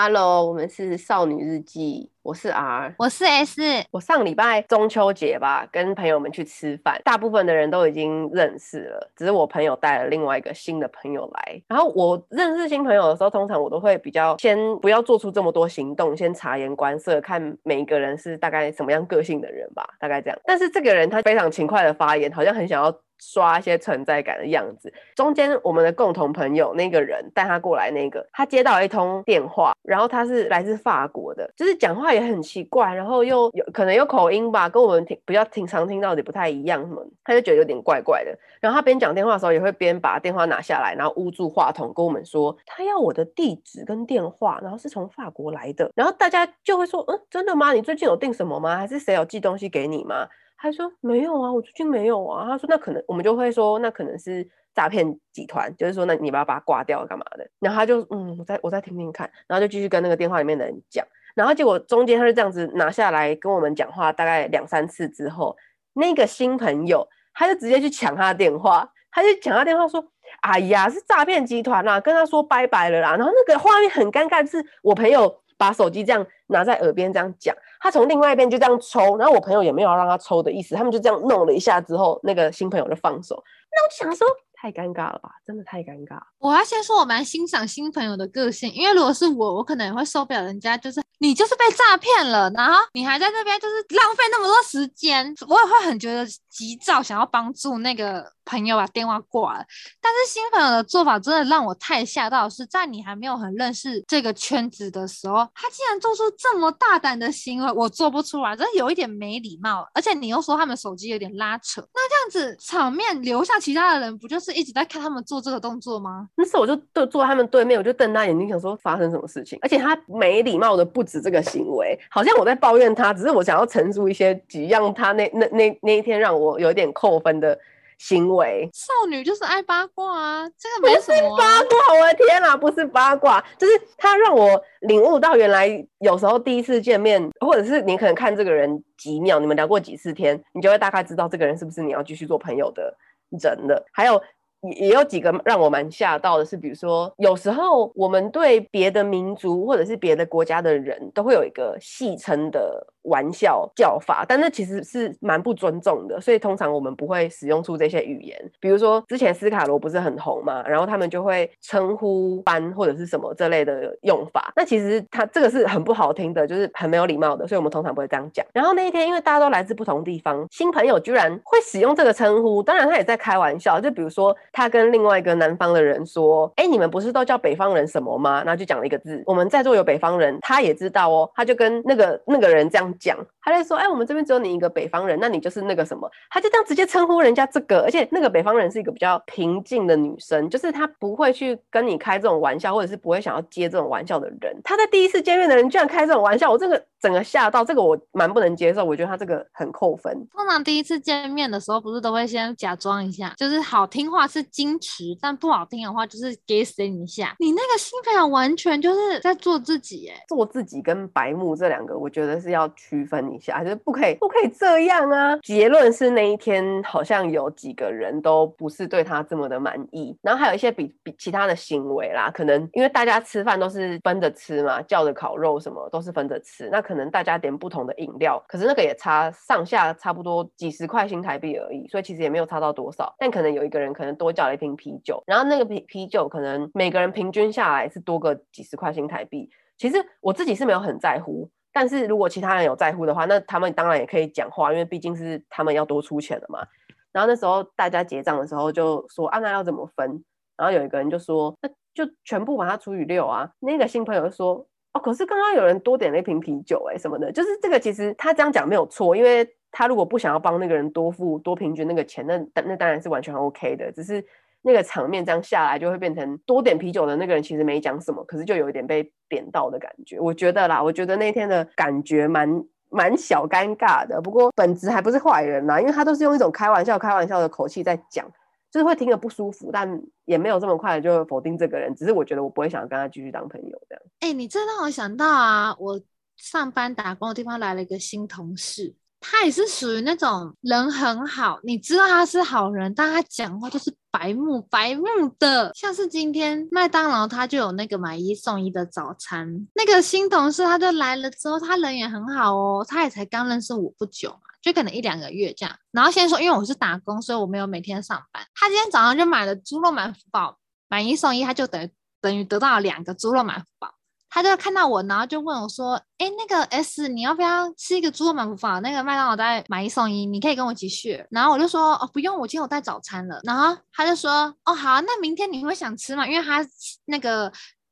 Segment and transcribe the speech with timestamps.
[0.00, 3.60] Hello，我们是少女日记，我是 R，我是 S。
[3.90, 11.60] 我上礼拜中秋节吧，跟朋友们去吃饭，大部分的人都已经认识了，只是我朋友带了另外一个新的朋友来。
[11.66, 20.38] 然后我认识新朋友的时候，通常我都会比较先不要做出这么多行动，先察言观色，看每一个人是大概什么样个性的人吧，大概这样。
[20.44, 22.96] 但是这个人他非常勤快的发言，好像很想要。
[23.18, 24.92] 刷一些存在感的样子。
[25.14, 38.36] 中间我们的共同朋友那个人带他过来，那个他接到一通电话，然后他是来自法国的，就是讲话也很奇怪，然后又有可能有口音吧，跟我们听比较经常听到的不太一样，什么他就觉得有点怪怪的。
[38.60, 45.90] 然后他边讲电话的时候，也会边把电话拿下来，然后捂住话筒跟我们说他要我的地址跟电话，然后是从法国来的。
[45.94, 47.72] 然后大家就会说，嗯，真的吗？
[47.72, 48.76] 你最近有订什么吗？
[48.76, 50.26] 还是谁有寄东西给你吗？
[50.60, 52.44] 他说没有啊，我最近没有啊。
[52.48, 57.48] 他说那可能我们就会说那可能是诈骗集团，就是说那你不要把它挂掉干嘛的。
[57.60, 61.06] 然后他就嗯，我再我再听听看，然后就继续跟那个电话里面的人讲。
[61.36, 65.56] 然后结果中间他就这样子拿下来跟我们讲话，大概两三次之后，
[65.92, 70.04] 那个新朋友他就直接去抢他的电话，他就抢他电话说
[70.42, 75.40] ：“哎呀，是诈骗集团啦，跟他说拜拜了啦。”然后那个画面很尴尬，是我朋友。
[75.58, 83.42] 把手机这样拿在耳边这样讲，他从另外一边就这样抽，然后我朋友也没有让他抽的意思，他们就这样弄了一下之后，那个新朋友就放手。
[83.70, 84.26] 那我就想说，
[84.60, 86.18] 太尴尬了吧，真的太尴尬。
[86.38, 98.32] 我要先说，我蛮欣赏新朋友的个性，因为如果是我，我可能也会受不了人家就是你就是被诈骗了，然后你还在那边就是浪费那么多时间，我也会很觉得急躁，想要帮助那个。
[98.48, 99.64] 朋友把电话挂了，
[100.00, 109.86] 但是新朋友的做法真的让我太吓到，是在你还没有很认识这个圈子的时候，他竟然做出这么大胆的行为，我做不出来，真的有一点没礼貌。
[109.92, 116.28] 而且你又说他们手机有点拉扯，那这样子场面留下其他的人，不就是一直在看他们做这个动作吗？
[116.36, 119.58] 那时候我就对坐在他们对面，我就瞪大眼睛，想说发生什么事情。
[119.62, 127.58] 而且他没礼貌的不止这个行为，好像我在抱怨他，只是我想要陈述一些几样他那那那那一天让我有点扣分的。
[128.00, 134.48] 行为少女就是爱八卦啊，这个没什么、八卦，我的天哪，不是八卦，就是他让我
[134.82, 142.96] 领悟到，原来有时候第一次见面，或者是你可能看这个人几秒，你们聊过几次天，你就会大概知道这个人是不是你要继续做朋友的
[143.30, 143.84] 人了。
[143.92, 144.22] 还有
[144.62, 152.86] 也也有几个让我蛮吓到的是，比如说有时候我们对别的民族或者是别的国家的人都会有一个戏称的。
[153.08, 158.38] 玩笑叫法，但那其实是蛮不尊重的，所以通常我们不会使用出这些语言。
[158.60, 164.52] 比如说之前斯卡罗不是很红嘛，然后他们就会称呼班或者是什么这类的用法。
[164.56, 168.44] 那其实他这个是很不好听的，就是很没有礼貌的，所以我们通常不会这样讲。
[168.52, 173.80] 然后那一天，因为大家都来自不同地方，新朋友居然会使用这个称呼，当然他也在开玩笑。
[173.80, 179.22] 就比如说他跟另外一个南方的人说：“哎，你们不是都叫北方人什么吗？”然后就讲了一个字。
[179.26, 194.60] 我们在座有北方人，他也知道哦，他就跟那个那个人这样讲，他就说：“哎，我们这边只有你一个北方人，那你就是那个什么。”他就这样直接称呼人家这个，而且那个北方人是一个比较平静的女生，就是她不会去跟你开这种玩笑，或者是不会想要接这种玩笑的人。
[194.64, 198.84] 他在第一次见面的人居然开这种玩笑，我这个整个吓到，这个我蛮不能接受。
[198.84, 200.12] 我觉得他这个很扣分。
[200.32, 207.34] 通常第一次见面的时候，不是都会先假装一下，就是好听话是矜持，但不好听的话就是给你一下。
[207.38, 213.18] 你那个新朋友完全就是在做自己，哎，做自己跟白目这两个，我觉得是要区分。
[213.28, 215.36] 一下就是不可以，不可以这样啊！
[215.42, 233.14] 结论是那一天好像有几个人都不是对他这么的满意，然后还有一些比比其他的行为啦，可能因为大家吃饭都是分着吃嘛，叫的烤肉什么都是分着吃，那可能大家点不同的饮料，可是那个也差上下差不多几十块新台币而已，所以其实也没有差到多少。
[233.18, 239.50] 但可能有一个人可能多叫了一瓶啤酒，然后那个啤啤酒可能每个人平均下来是多个几十块新台币。
[239.76, 241.48] 其实我自己是没有很在乎。
[241.78, 246.66] 但是如果其他人有在乎的话，那他们当然也可以讲话，因为毕竟是他们要多出钱的嘛。
[247.12, 250.24] 然后那时候大家结账的时候就说：“啊，那要怎么分？”
[250.58, 264.26] 然后有一个人就说：“那就全部把它除以六啊。”那个新朋友说：“哦，可是刚刚有人多点了一瓶啤酒，哎，什么的。”就是这个其实他这样讲没有错，因为他如果不想要帮那个人多付多平均那个钱，那那当然是完全 OK 的，只是。
[264.62, 270.18] 那个场面这样下来，就会变成多点啤酒的那个人其实没讲什么，可是就有一点被点到的感觉。
[270.18, 274.20] 我觉得啦，我觉得那天的感觉蛮蛮小尴尬的。
[274.20, 278.26] 不过本质还不是坏人啦，因为他都是用一种开玩笑、开玩笑的口气在讲，
[278.70, 281.94] 就是会听得不舒服，但也没有这么快就否定这个人。
[281.94, 284.02] 只是我觉得我不会想跟他继续当朋友这样。
[284.20, 286.00] 哎、欸，你这让我想到啊，我
[286.36, 288.94] 上班打工的地方来了一个新同事。
[289.20, 295.04] 他也是属于那种人很好，你知道他是好人，但他讲话就是白目白目
[295.38, 295.72] 的。
[295.74, 305.76] 像是今天麦当劳他就有那个买一送一的早餐，那个新同事他就来了之后，他人也很好哦，他也才刚认识我不久嘛，就可能一两个月这样。
[305.90, 308.44] 然后先说，因为我是打工，所以我没有每天上班。
[308.54, 310.56] 他今天早上就买了猪肉满福宝，
[310.88, 313.94] 买一送一，他就等于等于得到了两个猪肉满福宝。
[314.30, 318.82] 他就看到我，然后就问我说：“哎，那个 S，你要不要吃一个猪肉满福饭？
[318.82, 326.26] 那个麦当劳在买一送一，你可以跟我一起去。”然后我就说：“哦，不用，我今天有带早餐了。”然后他就说：“哦，好，那明天你会想吃吗？
[326.26, 326.64] 因为他
[327.06, 327.50] 那个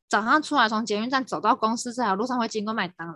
[0.08, 3.14] 早上出来从捷运站走到公司这条路上会经过麦当劳。”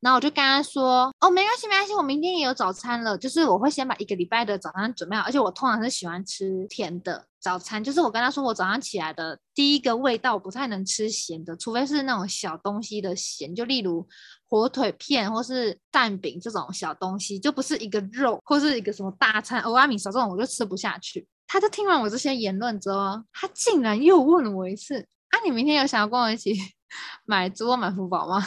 [0.00, 3.16] 然后我就跟他说：“哦，没关系，没关系，我明天也有早餐了。
[3.16, 7.82] 就是我会先把一个礼拜的早餐准备好，而且我通常是喜欢吃甜的早餐。
[7.82, 14.06] 就是我跟他说，我早上起来的第一个味道，不太能吃咸的，除非是那种小东西的咸，就例如
[14.48, 25.00] 火腿片或是蛋饼这种小东西，就不是一个肉或是一个什么大餐，欧阿米烧这种我就吃不下去。”他就听完我这些言论之后，他竟然又问了我一次
[25.30, 26.52] ：“啊，你明天有想要跟我一起
[27.24, 28.46] 买猪肉满福宝吗？”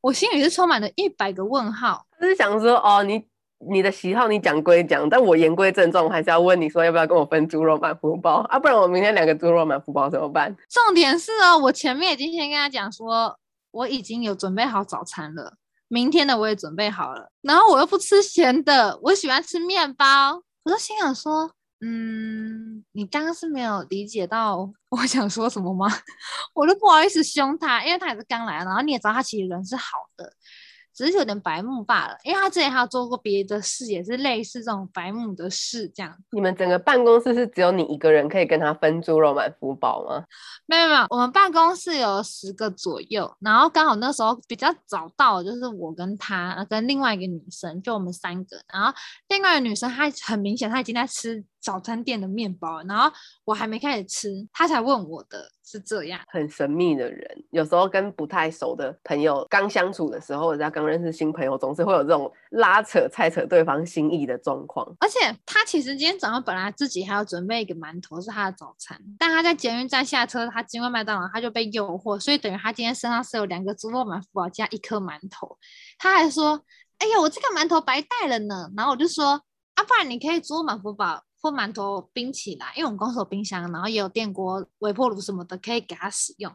[0.00, 3.22] 我心里是充满了一百个问号，就是想说哦，你
[3.70, 8.58] 你的喜好你讲归讲，但我言归正传，我还是要问你说要不要跟我分猪肉满福包啊？
[8.58, 10.54] 不然我明天两个猪肉满福包怎么办？
[10.70, 13.36] 重点是哦，我前面已经先跟他讲说，
[13.72, 15.54] 我已经有准备好早餐了，
[15.88, 21.50] 明天的我也准备好了，然后我又不吃咸的，我喜欢吃面包，我就心想说。
[21.80, 25.86] 嗯，你刚刚是没有理解到我想说什么吗？
[26.54, 30.32] 我都不好意思凶他，因为他也是刚来，然后你也知道他其实人是好的。
[30.94, 36.12] 只是有点白目罢了，因为他之前还有做过别的事，也是类似这种白目的事，这样。
[36.32, 40.24] 你们整个办公室是只有你一个人可以跟他分猪肉满福宝吗？
[40.66, 48.60] 没有没有，我们办公室有十个左右，然后刚好那时候比较早到，就是我跟他跟另外一个女生，就我们三个。
[48.72, 48.92] 然后
[49.28, 53.12] 另外一个女生她很明显她已经在吃早餐店的面包，然后
[53.44, 55.50] 我还没开始吃，他才问我的。
[55.70, 64.86] 是这样，很神秘的人，有时候跟不太熟的朋友刚相处的时候，或者刚认识新朋友，总是会有这种拉扯、猜扯对方心意的状况。
[64.98, 75.58] 而且他其实今天早上本来自己还要准备一个馒头是他的早餐，但他在捷运站下车，他经过麦当劳，他就被诱惑，所以等于他今天身上是有两个猪肉满福堡加一颗馒头。
[75.98, 76.62] 他还说
[76.96, 79.32] ：“哎呀，我这个馒头白带了呢。”然后我就说
[79.76, 86.52] ：“啊，不然你可以猪肉满福堡。”或馒头冰起来，因为我们公司有冰箱，然后也有电锅、微波炉什么的，可以给他使用。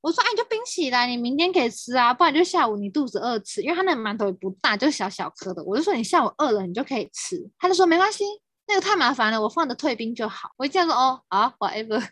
[0.00, 3.62] 我说：“哎，你就冰起来，你明天可以吃啊，不然就下午你肚子饿吃。
[3.62, 5.64] 因为他那个馒头也不大，就小小颗的。
[5.64, 7.38] 我就说你下午饿了，你就可以吃。
[7.58, 8.22] 他就说没关系，
[8.66, 10.50] 那个太麻烦了，我放着退冰就好。
[10.58, 12.00] 我一这样说哦，好，whatever。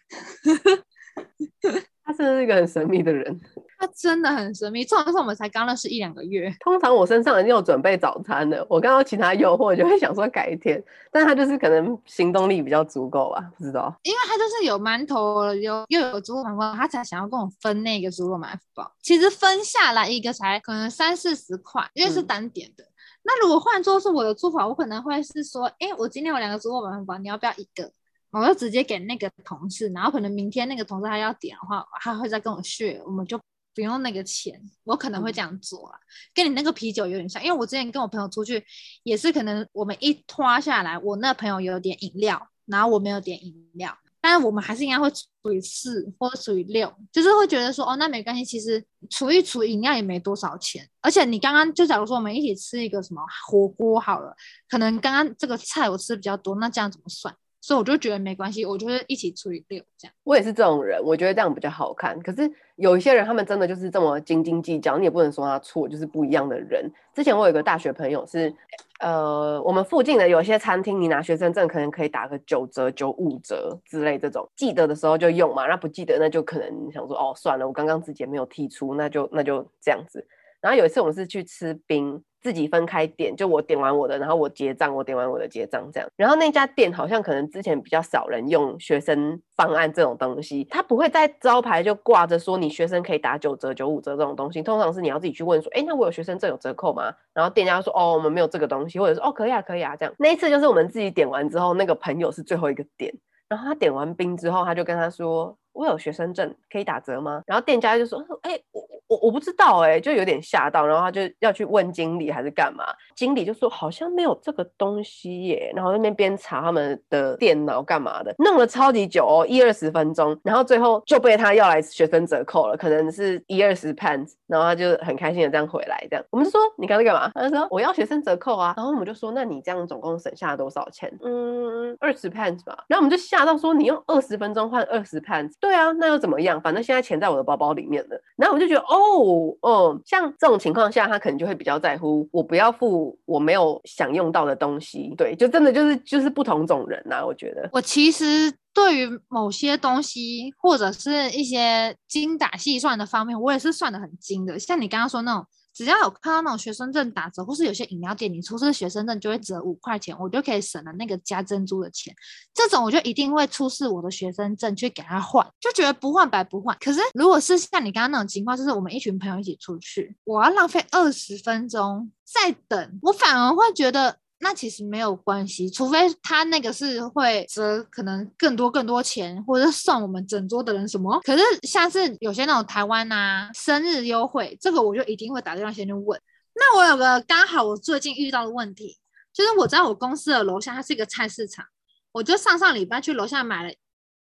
[2.03, 3.39] 他真的是一个很神秘的人。
[3.83, 6.49] 他真的很神秘，这种是我们才刚认识一两个月。
[6.61, 10.81] 通常我身上已经有准备早餐了，我刚到其他诱惑就会想说改天，
[11.11, 13.93] 但他就是可能行动力比较足够吧，不知道。
[14.05, 18.93] 因为他就是有馒头，有又有猪肉馒头，他才想要跟我分那个猪肉满福堡。
[19.03, 22.85] 其实分下来一个才可能三四十块，因为是单点的。
[22.85, 22.87] 嗯、
[23.25, 27.91] 那如果换做是我的做法，我可能会是说，哎，我今天有两个猪肉满福堡，你要不要一个？
[28.31, 33.41] 我就直接给那个同事，然后可能明天那个同事他要点的话，他会再跟我 share，我们就。
[33.75, 35.99] 不用那个钱，我可能会这样做啊，
[36.35, 38.65] 跟你那个啤酒有点像，因为我之前跟我朋友出去，
[39.03, 54.37] 也是可能我们一拖下来，我那朋友有点饮料，然后我没有点饮料，但是我们还是应该会除以四或者除以六，就是会觉得说，哦，那没关系，其实除一除饮料也没多少钱，而且你刚刚就假如说我们一起吃一个什么火锅好了，
[54.69, 57.35] 可能刚刚这个菜我吃比较多，那这样怎么算？
[57.63, 60.13] 所以我就觉得没关系，我就是一起除以六这样。
[60.25, 62.21] 我也是这种人，我觉得这样比较好看。
[62.21, 66.91] 可是有一些人，他们真的就是这么斤斤计较，你也不能说他错，就是不一样的人。
[67.15, 68.53] 之前我有一个大学朋友是，
[68.99, 80.27] 呃，我们附近的有些餐厅，你拿学生证可能可以打个九折、九五折之类这种，记得的时候就用嘛，那不记得那就可能想说，哦，算了，我刚刚自己也没有剔出，那就那就这样子。
[80.61, 82.21] 然后有一次我们是去吃冰。
[82.43, 86.09] 自己分开点，就我点完我的，然后我结账，我点完我的结账这样。
[86.17, 94.61] 然后那家店好像可能之前比较少人用学生方案这种东西，他不会在招牌就挂着说你学生可以打九折、九五折这种东西。
[94.61, 97.13] 通常是你要自己去问说，哎，那我有学生证有折扣吗？
[97.33, 100.13] 然后店家说，哦，我们没有这个东西，或者说，哦，可以啊，可以啊这样。
[100.19, 103.13] 那一次就是我们自己点完之后，那个朋友是最后一个点，
[103.49, 107.43] 然后他点完冰之后，他就跟他说，我有学生证可以打折吗？
[107.47, 108.83] 然后店家就说，哎，我。
[109.09, 112.83] 我我不知道哎、就有点吓到，然后他就要去问经理还是干嘛，
[113.15, 127.31] 经理就说好像没有这个东西耶，然后那边边查他们的电脑干嘛的，弄了超级久哦，一二十分钟，然后最后就被他要来学生折扣了，可能是一二十 pounds，然后他就很开心的这样回来，这样我们就说你刚才干嘛？
[127.35, 131.13] 他说我要学生折扣啊，然后我们就说那你这样总共省下了多少钱？
[131.23, 136.61] 嗯，二十 pounds 吧，然后我们就吓到说你用二十分钟换二十 pounds，对啊，那又怎么样？
[136.61, 147.71] 反正现在钱在我的包包里面了，然后我就觉得哦，哦，像这种情况下，他可能就会比较在乎我不要付我没有享用到的东西，对，就真的就是就是不同种人呐、我觉得。
[147.73, 155.47] 我其实对于某些东西或者是一些精打细算的方面，我也是算得很精的，像你刚刚说那种。
[155.75, 162.15] 只要有看到那种学生证打折，或是有些饮料店你出示学生证就会折五块钱，我就可以省了那个加珍珠的钱。
[162.55, 166.77] 这种我就一定会出示我的学生证去给他换，就觉得不换白不换。
[166.81, 174.22] 可是如果是像你刚刚那种情况，就是我们一群朋友一起出去，我要浪费二十分钟再等，我反而会觉得。
[174.45, 181.21] 那其实没有关系，除非他那个是会折可能更多更多钱，或者送我们整桌的人什么。
[181.21, 186.21] 可是像是有些那种台湾啊生日优惠，这个我就一定会打电话先去问。
[186.55, 188.99] 那我有个刚好我最近遇到的问题，
[189.33, 191.65] 就是我在我公司的楼下，它是一个菜市场，
[192.11, 193.73] 我就上上礼拜去楼下买了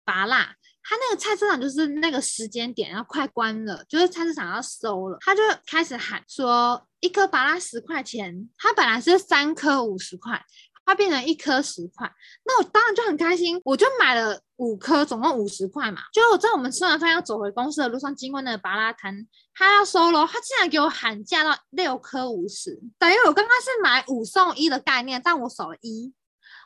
[0.05, 0.37] 芭乐。
[0.85, 10.45] 他那个菜市场就是那个时间点要快关了，就是菜市场要收了，他就开始喊说一颗芭乐十块钱，他本来是三颗五十块，
[10.85, 12.13] 他变成一颗十块，
[12.45, 16.03] 那我当然就很开心，我就买了五颗，总共五十块嘛。
[16.13, 26.13] 就我在我们吃完饭要走回公司的路上，经过那个芭拉摊，他要收了，他竟然给我喊价到六颗五十，等于我刚刚是买五送一的概念，但我少了一，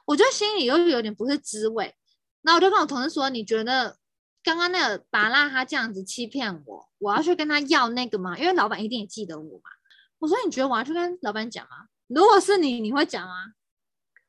[0.07, 1.95] 我就心里又有点不是滋味。
[2.41, 3.99] 然后我就跟我同事说，你觉得？
[4.47, 8.39] 刚刚那个芭乐他这样子欺骗我，我要去跟他要那个吗？
[8.39, 9.71] 因为老板一定也记得我嘛。
[10.21, 11.89] 我说，你觉得我要去跟老板讲吗？
[12.07, 13.35] 如果是你，你会讲吗？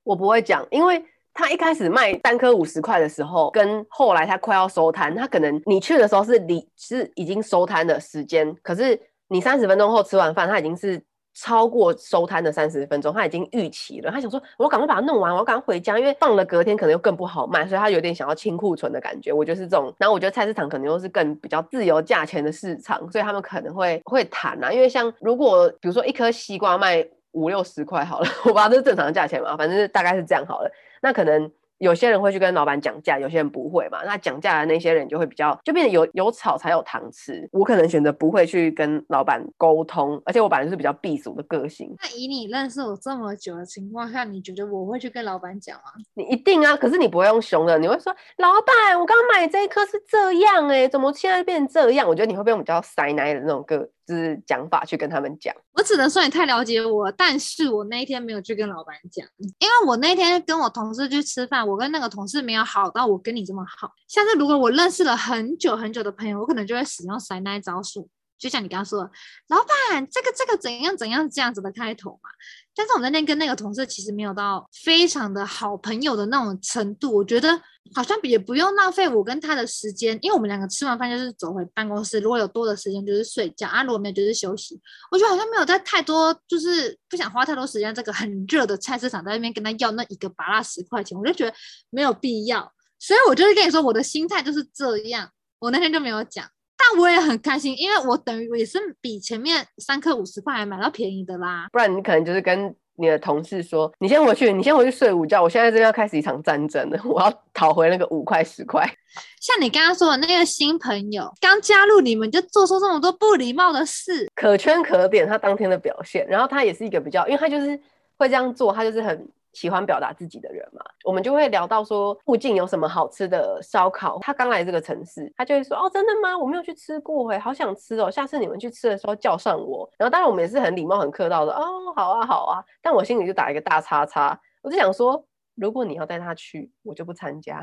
[0.02, 1.06] 我不会讲，因为
[1.36, 11.00] 他一开始卖单颗五十块的时候，跟后来他快要收摊，他可能你去的时候是离是已经收摊的时间，可是你三十分钟后吃完饭，他已经是。
[11.40, 14.12] 超过收摊的三十分钟，他已经预期了。
[14.12, 19.32] 他想说，我赶快把它弄完，我要赶快回家，因为放了隔天可能又更不好卖，所以他有点想要清库存的感觉。
[19.32, 19.94] 我就是这种。
[20.00, 24.72] 然后我觉得菜市场可能又是更比较自由价钱的市场，所以他们可能会会谈啊。
[24.72, 30.72] 因为像如果比如说一颗西瓜卖五六十块好了， 我不知道这是正常的价钱嘛，反正大概是这样好了。
[31.02, 31.52] 那可能。
[31.80, 34.04] 有些人会去跟老板讲价，有些人不会嘛。
[34.06, 37.48] 那讲价的那些人就会比较，就变得有有草才有糖吃。
[37.52, 41.96] 我可能选择不会去跟老板沟通，而且我本来就是比较避俗的个性。
[42.02, 45.92] 那以你认识我这么久的情况下，你觉得我会去跟老板讲吗？
[46.16, 52.08] 你一定啊，可是你不会用熊的，你会说老板，我刚刚买这一颗是这样哎、欸，怎么现在变成这样？
[52.08, 53.88] 我觉得你会不比较塞奶的那种个。
[54.08, 59.28] 是讲法去跟他们讲，我只能说你太了解我，但是我那一天没有去跟老板讲，
[59.60, 63.92] 因为我那天跟我同事去吃饭，我跟那个同事没有好到我跟你这么好。
[64.08, 69.12] 像是如果我认识了很久很久的朋友，我可能就会使用塞奶招数，就像你刚刚说的，
[69.48, 72.30] 老板这个这个怎样怎样这样子的开头嘛。
[72.76, 77.60] 但是我那天跟那个同事其实没有到非常的好朋友的那种程度，我觉得
[77.96, 84.80] 好像也不用浪费我跟他的时间，因为我们两个吃完饭就是走回办公室，如果有多的时间就是睡觉啊，如果没有就是休息。
[85.12, 91.56] 我觉得好像没有在太多，就是不想花太多时间这个很热的菜市场在那边跟他要那一个巴拉十块钱，我就觉得
[91.90, 92.72] 没有必要。
[93.00, 96.48] 所以我就是跟你说，我的心态就是这样，我那天就没有讲。
[96.78, 101.68] 但我也很开心，因为我等于也是比前面三颗五十块还买到便宜的啦。
[101.72, 105.42] 不然你可能就是跟你的同事说：“你先回去，你先回去睡午觉。
[105.42, 108.84] 我现在这边要开始一场战争了，我要讨回那个五块十块。
[109.42, 115.28] ”像你刚刚说的那个新朋友刚加入，你们就做出这么多不礼貌的事，可圈可点。
[115.28, 117.80] 他当天的表现，然后他也是一个比较，因为他就是
[118.18, 119.28] 会这样做，他就是很。
[119.58, 124.20] 喜欢表达自己的人嘛，我们就会聊到说附近有什么好吃的烧烤。
[124.22, 126.38] 他刚来这个城市，他就会说：“哦，真的吗？
[126.38, 128.12] 我没有去吃过，哎，好想吃哦！
[128.12, 132.64] 下次你们去吃的时候叫上我。”然后当然我们也是很礼貌、很客套的，哦，好啊，好啊。
[132.84, 137.58] 但我心里就打一个大叉叉，我就想说，如果你要带他去，我就不参加。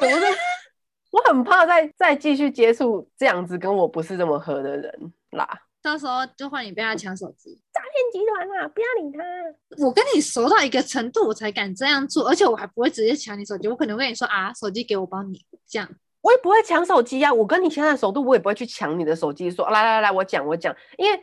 [0.00, 0.26] 我不是，
[1.12, 5.48] 我很怕再再继续接触这样子跟我不是这么合的人啦。
[5.82, 7.58] 到时候就换你被他抢手机，
[7.90, 8.68] 骗集团啊！
[8.68, 9.22] 不要理他。
[9.84, 15.88] 我跟你熟到一个程度，我才敢这样做，而且我还不会直接抢你手机，我可能会跟你说啊，手机给我帮你这样。
[16.22, 21.18] 我也不会抢手机呀、啊，我跟你现在的熟度，我也不会去抢你的手机，说来来来，我讲我讲，因为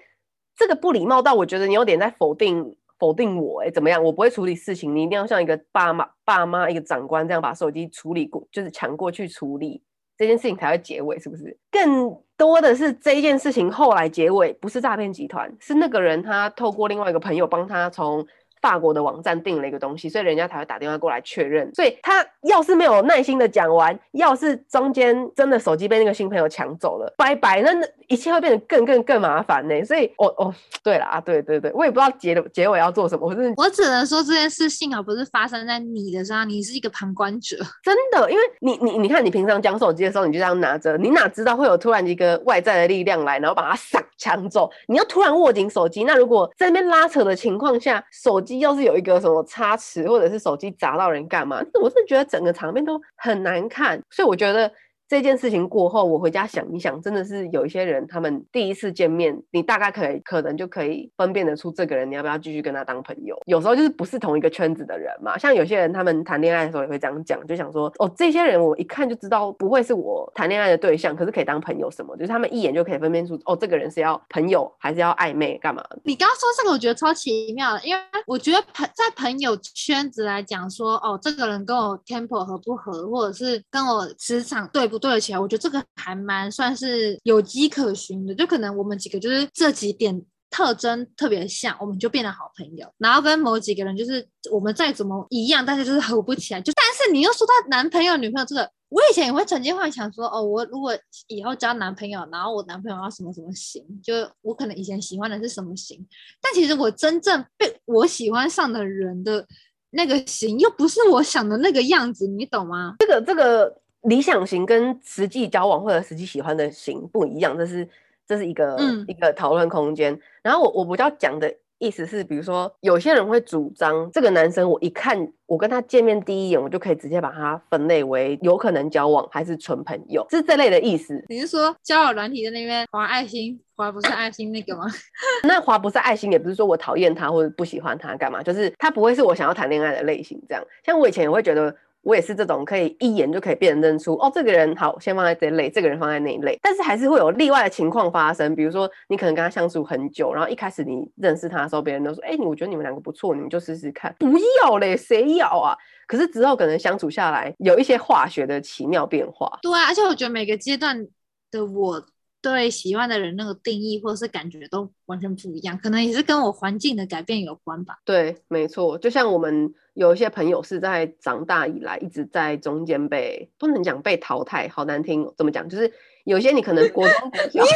[0.56, 4.04] 这个不礼貌到我觉得你有点在否定否定我哎，怎么样？
[4.04, 9.84] 我不会处理事情，你一定要像一个爸妈爸妈一个长官这样把手机处理过，就是抢过去处理
[10.18, 11.56] 这件事情才会结尾，是不是？
[11.70, 18.25] 更多的是这一件事情后来结尾不是诈骗集团，是那个人他透过另外一个朋友帮他从。
[18.60, 21.72] 法国的网站订了一个东西，所以人家才会打电话过来确认。
[21.75, 29.84] 所以他要是没有耐心的讲完，要是中间真的手机被那个新朋友抢走了，拜拜，那那一切会变得更更更麻烦呢。
[29.84, 33.28] 所以，哦哦，对了啊，对对对，我也不知道结结尾要做什么。
[33.28, 37.58] 我是我只能说这件事幸好不是发生在你的身上，你是一个旁观者。
[37.84, 44.70] 真的，因为你你你看，你平常讲手机的时候，你就这样拿着，你哪知道会有突然一个外在的力量来，然后把它闪抢走？
[44.88, 51.62] 你要突然握紧手机，那如果在那边拉扯的情况下，手机要是有一个什么差池，或者是手机砸到人干嘛？
[51.82, 54.72] 我是觉得整个场面都很难看，所以我觉得。
[55.08, 63.38] 这件事情过后，我回家想一想，真的是有一些人，他们第一次见面，你大概可以可能就可以分辨得出这个人，你要不要继续跟他当朋友。
[63.46, 75.82] 有时候就是不是同一个圈子的人嘛，像有些人他们谈恋爱的时候也会这样讲，就想说，哦，这些人我一看就知道不会是我谈恋爱的对象，可是可以当朋友什么，就是他们一眼就可以分辨出，哦，这个人是要朋友还是要暧昧干嘛？
[76.04, 85.84] 你刚刚说这个，我觉得超奇妙的，因为我觉得朋在朋友圈子来讲说，哦，这个人跟我 temper 合不合，或者是跟我磁场对不对得起来，我觉得这个。
[86.00, 92.88] 还蛮算是有迹可循的，就可能我们几个就是这几点特征特别像，我们就变得好朋友。
[92.98, 96.62] 然后跟某几个人就是我们再怎么一样，但是就是合不起来。
[96.62, 106.08] 就但是你又说到男朋友女朋友这个，我以前也会曾经幻想说，哦，我如果以后交男朋友，然后我男朋友要什么什么型，就我可能以前喜欢的是什么型，
[106.42, 109.46] 但其实我真正被我喜欢上的人的
[109.89, 112.96] 那个型，又不是我想的那个样子，你懂吗？
[113.00, 113.82] 这个这个。
[114.04, 117.88] 理想型跟实际交往或者实际喜欢的型不一样，这是
[118.25, 120.18] 这是一个、嗯、一个讨论空间。
[120.42, 131.24] 然后我我比较讲的意思是，比如说有些人会主张这个男生，我一看我跟他见面第一眼，我就可以直接把他分类为有可能交往还是纯朋友，是这类的意思。
[131.27, 134.86] 你是说交友软体的那边划爱心，划不是爱心那个吗？
[135.44, 140.42] 那划不是爱心，也不是说我讨厌他或者不喜欢他干嘛，就是他不会是我想要谈恋爱的类型。
[140.48, 141.75] 这样，像我以前也会觉得。
[142.08, 146.58] 我也是这种可以一眼就可以辨认出哦，这个人好，先放在这一类，这个人放在那一类。
[146.62, 154.16] 但是还是会有例外的情况发生，比如说你可能跟他相处很久，然后一开始你认识他的时候，别人都说，哎，我觉得你们两个不错，你们就试试看。
[154.18, 154.32] 不
[154.64, 155.76] 要嘞，谁要啊？
[156.08, 159.60] 可是之后可能相处下来，有一些化学的奇妙变化。
[159.62, 161.06] 对啊，而且我觉得每个阶段
[161.52, 162.02] 的我
[162.50, 167.98] 对喜欢的人那个定义或者是感觉都完全不一样，可能也是跟我环境的改变有关吧。
[168.06, 169.74] 对，没错，就像我们。
[169.98, 175.68] 有一些朋友是在长大以来一直在中间被不能讲被淘汰，好难听，怎么讲？
[175.68, 175.92] 就是
[176.24, 177.68] 有些你可能国中国小，你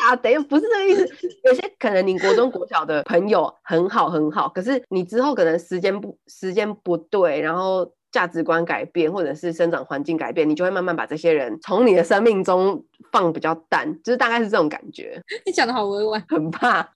[0.00, 1.08] 好啊，等一下不是这个意思。
[1.44, 15.20] 有些可能你国中国小的朋友很好很好，可是你之后可能时间不时间不对，然后价值观改变，或者是生长环境改变，你就会慢慢把这些人从你的生命中放比较淡，就是大概是这种感觉。
[15.44, 16.88] 你讲的好委婉，很怕。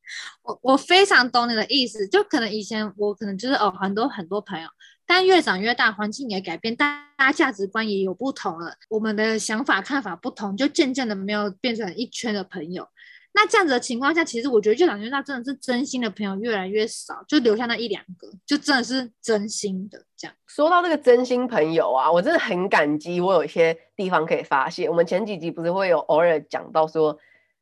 [0.45, 4.69] 我我非常懂你的意思，就可能以前我可能就是哦很多很多朋友，
[5.09, 12.87] 但越长越大，环境也改变，大家价值观也有不同了，我们的想法看法不同，就渐渐的没有变成一圈的朋友。
[13.33, 20.35] 那这样子的情况下，其实我觉得越长越大，真的是真心的朋友越来越少，就留下那一两个，就真的是真心的这样。
[20.47, 24.89] 说到这个真心朋友啊，我真的很感激，我有一些地方可以发泄。
[24.89, 27.17] 我们前几集不是会有偶尔讲到说，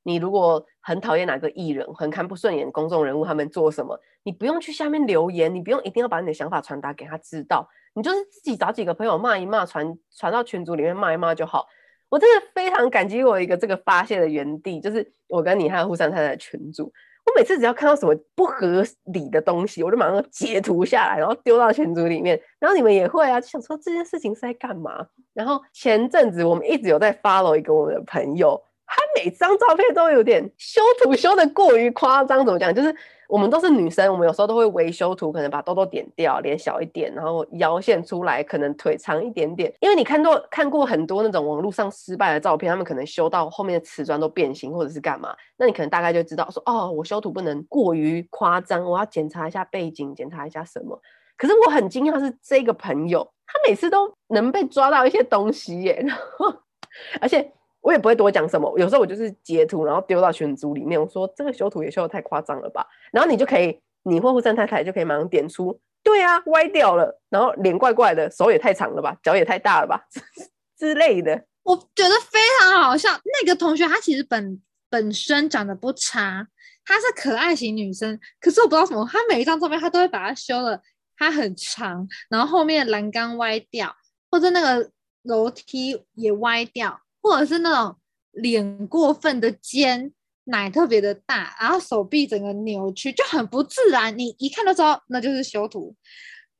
[0.04, 11.66] 你如果很讨厌哪个艺人，很看不顺眼公众人物他们做什么，你不用去下面留言，你不用一定要把你的想法传达给他知道，你就是自己找几个朋友骂一骂，传传到群组里面骂一骂就好。
[12.08, 16.92] 我真的非常感激我一个这个发泄的园地，就是我跟你还有沪山太太的群主。
[17.24, 22.40] 我每次只要看到什么不合理的东西，我就马上截图下来，然后丢到群组里面。
[22.60, 25.04] 然后你们也会啊，就想说这件事情是在干嘛？
[25.34, 28.62] 然后前阵子我们一直有在 follow 一个我们的朋友。
[28.88, 32.72] 他每张照片都有点修图修得过于夸张，怎么讲？
[32.72, 32.94] 就是
[33.28, 39.72] 我们都是女生，我们有时候都会维修图，可能把痘痘点掉，脸小一点，然后腰线出来，可能腿长一点点。
[39.80, 45.34] 因为你看到看过很多那种网络上失败的照片，他们可能修到后面的瓷砖都变形，或者是干嘛？
[45.56, 51.00] 那你可能大概就知道说，哦，我修图不能过于夸张，我要检查一下背景，检查一下什么。
[51.36, 56.54] 可是我很惊讶是这个朋友，他每次都能被抓到一些东西耶，然后
[57.20, 57.52] 而且。
[57.86, 70.04] 我也不会多讲什么，有时候我就是截图，然后丢到群组里面，我说这个修图也修得太夸张了吧，然后你就可以，你或沪山太太就可以马上点出，对啊，歪掉了，然后脸怪怪的，手也太长了吧，脚也太大了吧
[70.76, 71.44] 之类的。
[71.62, 76.44] 我觉得非常好笑，那个同学她其实本本身长得不差，
[76.84, 80.82] 她是可爱型女生，可是我不知道什么，她每一张照片她都会把它修的，
[81.16, 83.94] 她很长，然后后面栏杆歪掉，
[84.28, 84.90] 或者那个
[85.22, 87.00] 楼梯也歪掉。
[87.26, 87.96] 或者是那种
[88.30, 90.12] 脸过分的尖，
[90.44, 94.16] 奶特别的大，然后手臂整个扭曲，就很不自然。
[94.16, 95.94] 你一看就知道那就是修图。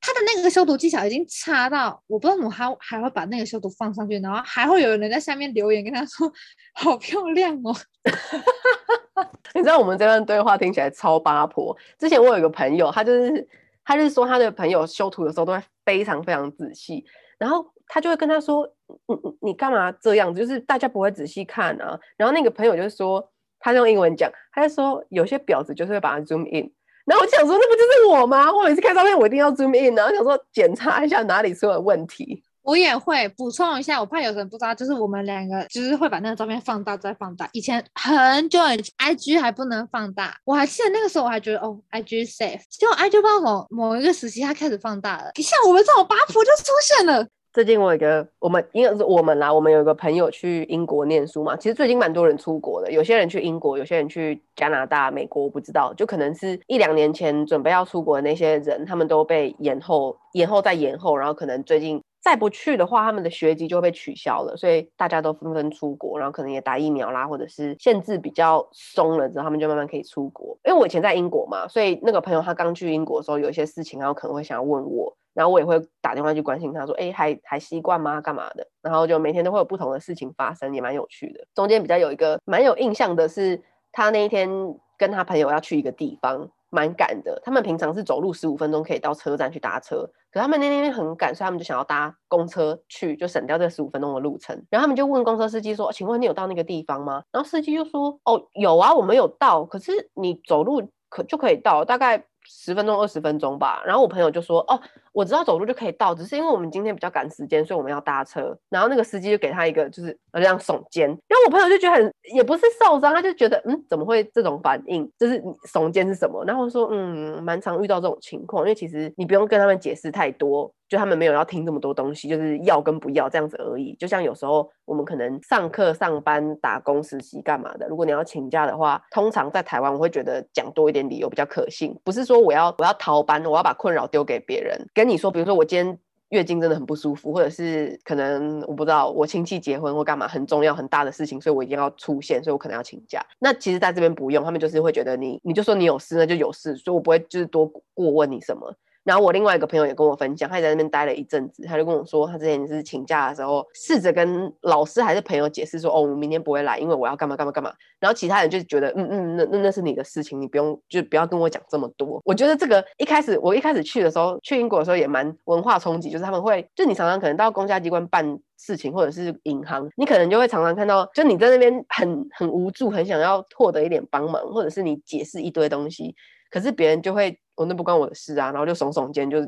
[0.01, 6.31] 他的那个修图技巧已经差到，我不知道怎么还还会把那个修图放上去，然后还会有人在下面留言跟他说
[6.75, 7.75] ：“好漂亮哦。
[9.55, 11.77] ”你知道我们这段对话听起来超八婆。
[11.99, 13.49] 之前我有一个朋友，他就是
[13.85, 17.05] 他就是说他的朋友修图的时候都会非常非常仔细，
[17.39, 18.71] 然后他就会跟他说
[19.07, 20.41] ：“你你你干嘛这样子？
[20.41, 23.27] 就是大家不会仔细看啊。”然后那个朋友就说，
[23.59, 26.71] 他用英文讲，他就说有些婊子就是会把它 zoom in。
[27.05, 28.53] 然后我想说，那不就是我吗？
[28.53, 32.43] 我每次看照片，我一定要 zoom in，然后想说检查一下哪里出了问题。
[32.63, 37.49] 我也会补充一下，我怕有人不知道，就是我们两个就是会把那个照片放大再放大。
[37.53, 42.63] 以前很久以前，IG 还不能放大，我还记得那个时候，我还觉得哦，IG safe。
[42.69, 47.25] 结果 IG 不知道某某一个时期，它开始放大了，像我们这种八婆就出现了。
[47.57, 51.57] 最近我有一个，我们应该是我们啦，我们有一个朋友去英国念书嘛。
[51.57, 70.59] 其实最近蛮多人出国的，有些人去英国，有些人去加拿大、美国，我不知道，就可能是一两年前准备要出国的那些人，他们都被延后、延后再延后，然后可能最近再不去的话，他们的学籍就被取消了，所以大家都纷纷出国，然后可能也打疫苗啦，或者是限制比较松了之后，他们就慢慢可以出国。
[70.67, 75.17] 因为我以前在英国嘛，所以那个朋友他刚去英国的时候，有一些事情，然后可能会想要问我。
[75.37, 78.23] 然后我也会打电话去关心他，说：“哎，还还习惯吗？
[78.23, 81.47] 干嘛的？”然后就每天都会有不同的事情发生，也蛮有趣的。
[81.55, 84.49] 中间比较有一个蛮有印象的是，他那一天
[84.97, 87.39] 跟他朋友要去一个地方，蛮赶的。
[87.45, 94.57] 他们平常是走路十五分钟可以到车站去搭车，可他们那天很赶，所以他们就想要搭公车去，就省掉这十五分钟的路程。
[94.71, 103.83] 然后他们就问公车司机说：“请问你有到那个地方吗？”然后司机就说：“哦，有啊，我们有到，可是你走路可就可以到，大概。”十分钟、二十分钟吧。
[103.85, 104.81] 然后我朋友就说：“哦，
[105.13, 111.09] 我知道走路就可以到，只是因为我们今天比较赶时间，所以我们要搭车。”然后那个司机就给他一个就是这样耸肩。
[111.09, 115.11] 然后我朋友就觉得很也不是受伤，他就觉得嗯，怎么会这种反应？
[115.19, 115.41] 就是
[115.73, 116.45] 耸肩是什么？
[116.45, 120.73] 然后说嗯，蛮常遇到这种情况，因为其实你不用跟他们解释太多。
[120.89, 123.95] 就他们没有要听这么多东西，就是要跟不要这样子而已。
[123.99, 134.79] 就像有时候我们可能上课、上班、打工、实习干嘛的，如果你要请假的话，通常在台湾我会觉得讲多一点理由比较可信，不是说我要我要逃班，我要把困扰丢给别人。
[134.95, 135.99] 跟你说，比如说我今天
[136.31, 143.25] 月经真的很不舒服，或者是可能我不知道我亲戚结婚或干嘛很重要很大的事情，所以我一定要出现，所以我可能要请假。
[143.39, 148.73] 那其实在这边不用，他们就是会觉得你你就说你有事那就有事，所以我不会就是多过问你什么。
[149.07, 157.73] 然后我另外一个朋友也跟我分享，他也在那边待了一阵子，他就跟我说，他之前是请假的时候，试着跟老师还是朋友解释说，哦，我明天不会来，因为我要干嘛干嘛干嘛。
[158.01, 162.21] 然后其他人就觉得，嗯嗯，那那那是你的事情，你不用就不要跟我讲这么多。
[162.25, 176.15] 我觉得这个一开始我一开始去的时候，去英国的时候也蛮文化冲击，就是他们会，就你常常可能到公家机关办事情，或者是银行，你可能就会常常看到，就你在那边很很无助，很想要获得一点帮忙，或者是你解释一堆东西，
[176.51, 177.39] 可是别人就会。
[177.59, 179.41] 我、哦、那不关我的事啊，然后就耸耸肩，就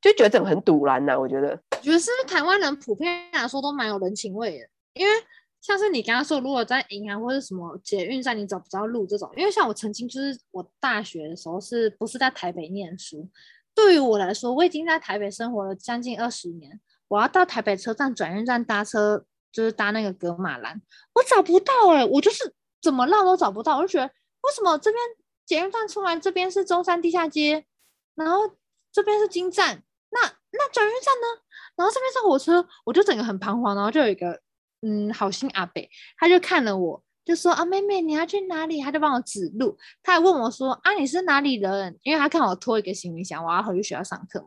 [0.00, 1.16] 就觉得这种很赌烂呐。
[1.16, 5.12] 我觉得，觉得是不是台湾人普遍来说都蛮有人情味的，因为
[5.60, 13.30] 像是你刚刚说，如果在银行或者什么捷运站你找不着路这种，因为像我曾经就是我大学的时候是不是在台北念书？
[13.76, 20.82] 对于我来说，我已经在台北生活了将近二十年，我要到台北车站转运站搭车，就是搭那个葛玛兰，
[21.14, 25.00] 我找不到哎、我就是怎么绕都找不到，我就觉得为什么这边。
[25.52, 27.66] 捷运站出来，这边是中山地下街，
[28.14, 28.38] 然后
[28.90, 31.42] 这边是金站，那那转运站呢？
[31.76, 33.76] 然后这边是火车，我就整个很彷徨。
[33.76, 34.40] 然后就有一个
[34.80, 35.86] 嗯好心阿伯，
[36.16, 38.80] 他就看了我，就说啊妹妹你要去哪里？
[38.80, 41.98] 他就帮我指路，他还问我说啊你是哪里人？
[42.02, 44.46] 因为他看我拖一个行李箱，我要回去学校上课嘛。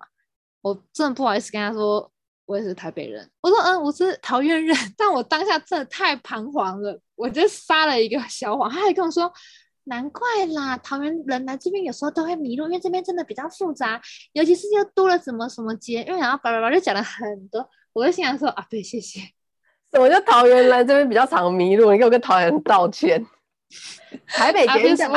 [0.62, 2.12] 我真的不好意思跟他说
[2.48, 8.68] 我也是台北人，我说嗯我是桃园人，但我当下真的太彷徨了，我就撒了一个小谎。
[8.72, 9.32] 他还跟我说。
[9.86, 10.22] 难怪
[10.54, 14.00] 啦，桃园人来这边有时候都会迷路，因为这边真的比较复杂，
[14.34, 19.20] 尤其是又多了什么什么街，因为然后叭叭叭就讲了很多，我就心想说啊，对，谢谢。
[19.92, 21.92] 什么叫桃园来这边比较常迷路？
[21.92, 23.26] 你给我跟桃园道歉。
[24.28, 25.12] 台北捷运站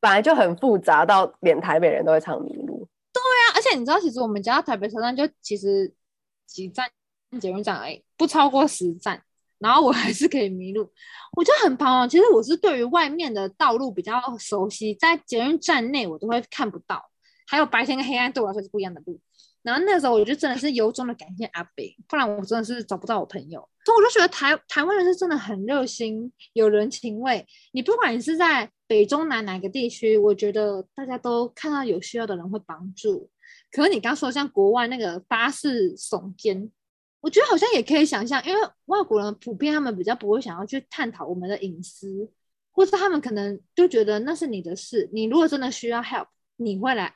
[0.00, 2.88] 本来就很复杂，到连台北人都会常迷路。
[3.12, 5.92] 对呀、啊，而且你知道，其实我们家台北车站就其实
[6.46, 6.88] 几站
[7.40, 9.22] 捷运站而已，不超过十站。
[9.58, 10.86] 然后我还是可以迷路，
[11.36, 12.08] 我就很彷徨。
[12.08, 17.02] 其实我是对于外面的道路比较熟悉，在捷运站内我都会看不到，
[17.46, 19.18] 还有白天跟黑暗对我来说是不一样的路。
[19.62, 23.68] 然后那时候我就真的是由衷的感谢阿北，不然我真的是找不到我朋友。
[23.84, 27.44] 所以我就觉得台台湾人是真的很热心，有人情味。
[27.72, 33.28] 你不管你是在北中南哪个地区，我觉得大家都看到有需要的人会帮助。
[33.72, 36.70] 可是你刚说像国外那个巴士耸肩。
[37.26, 42.30] 我觉得好像也可以想象，因为外国人普遍他们比较不会想要去探讨我们的隐私，
[42.70, 47.12] 或是他们可能就觉得那是你的事，你如果真的需要 help，你会来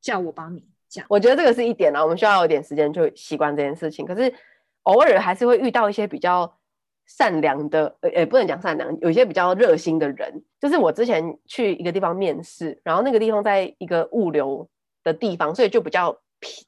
[0.00, 1.04] 叫我帮你讲。
[1.08, 4.06] 我觉得这个是一点啊，我们需要有点时间去习惯这件事情。
[4.06, 4.32] 可是
[4.84, 6.56] 偶尔还是会遇到一些比较
[7.06, 10.40] 善良的，呃，也不能讲善良，有一些比较热心的人。
[10.60, 14.70] 就是我之前去一个地方面试，然后那个地方在一个物流
[15.02, 16.64] 的地方，所以就比较皮。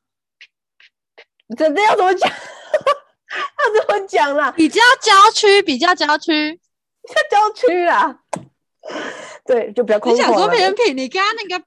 [1.56, 2.28] 这这要怎么讲？
[2.70, 4.50] 要怎么讲啦？
[4.52, 6.52] 比较郊区，比较郊区，
[7.02, 8.20] 比较郊区啦。
[9.44, 10.16] 对，就比较空旷。
[10.16, 10.92] 你想说偏僻？
[10.94, 11.64] 你刚刚那个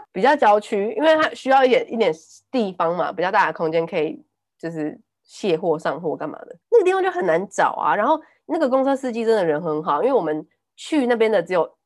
[0.12, 2.12] 比较郊区，因为它需要一点一点
[2.50, 4.22] 地方嘛，比较大的空间可以
[4.58, 6.56] 就是卸货、上货干嘛的。
[6.70, 7.94] 那个地方就很难找啊。
[7.96, 11.76] 然后那个公车司机真的人很好，因为我们去那边的只有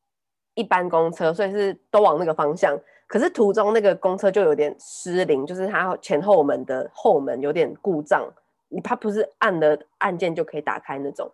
[0.54, 2.78] 一班公车，所以是都往那个方向。
[3.08, 8.22] 可是途中那个公车就有点失灵，就是它前后门的后门有点故障，
[8.68, 11.32] 你它不是按了按键就可以打开那种。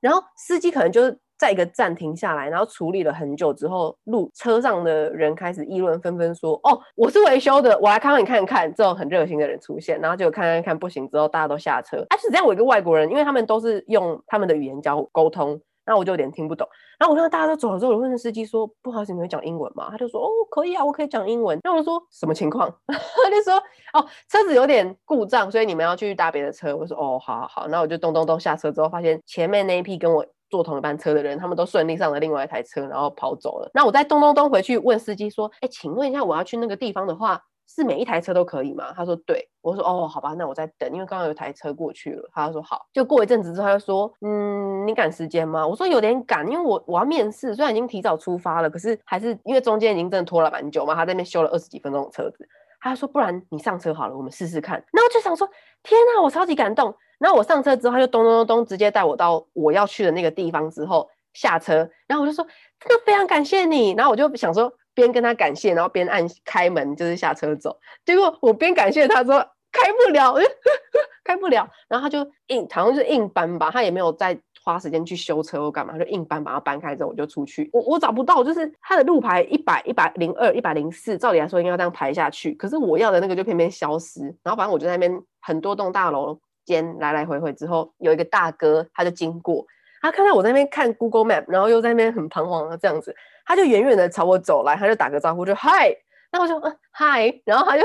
[0.00, 12.04] 然后司机可能就是在一个站停下来，然后处理了很久之后，路车上的人开始议论纷纷说：“哦，我是维修的，我来看看你看看。”这种很热心的人出现，然后就看看看不行之后，大家都下车。
[12.10, 15.60] 哎，是这样，我一个外国人，因为他们都是用他们的语言交沟通。
[15.84, 16.66] 然后我就有点听不懂，
[16.98, 23.54] 然后我看到大家都走了之后，我问司机说：“不好意思，你会讲英文吗？”他就说：“哦，可以啊，我可以讲英文。”然后我说：“什么情况？” 他就说
[23.94, 33.70] ：“哦，车子有点故障，所以你们要去搭别的车。”我说：“哦，好好好。”然后我就咚咚咚下车之后，发现前面那一批跟我坐同一班车的人，他们都顺利上了另外一台车，然后跑走了。
[33.74, 37.42] 那我再咚咚咚回去问司机说：“哎，请问一下，我要去那个地方的话。”
[37.74, 38.92] 是每一台车都可以吗？
[38.94, 42.28] 他说对，我说哦，好吧，那我在等，因为刚刚有台车过去了。
[42.34, 45.66] 他说好，就过一阵子之后，他就说，嗯，你赶时间吗？
[45.66, 52.46] 我说有点赶，因为我我要面试，虽然已经提早出发了，可是还是因为中间已经真的拖了蛮久嘛，他在那边修了二十几分钟的车子。
[52.80, 54.74] 他说不然你上车好了，我们试试看。
[54.92, 55.48] 然后就想说，
[55.82, 56.94] 天哪，我超级感动。
[57.18, 62.44] 然后我上车之后，他就咚咚咚咚直接带我到我要去的那个地方之后下车，然后我就说
[62.80, 63.92] 真的非常感谢你。
[63.92, 64.70] 然后我就想说。
[64.94, 67.78] 边跟他感谢，然后边按开门，就是下车走。
[68.04, 69.38] 结果我边感谢他说
[69.70, 70.34] 开不了，
[71.24, 71.68] 开不了。
[71.88, 77.68] 然后他就硬，好像是硬搬吧，他也没有再花时间去修车或干嘛，就硬搬把它搬开之后，我就出去。
[77.72, 84.20] 我我找不到，就是他的路牌一百、一百零二、一百零四，照理来说应该要这样排下去，可是我要的那个就偏偏消失。
[84.42, 89.66] 然后反正我就在那边很多栋大楼间来来回回之后，有一个大哥他就经过，
[90.02, 93.14] 他看到我在那边看 Google Map，然后又在那边很彷徨的这样子。
[93.46, 95.88] 他就远远的朝我走来，他就打个招呼，就嗨，
[96.30, 97.84] 然后我就嗯嗨，然后他就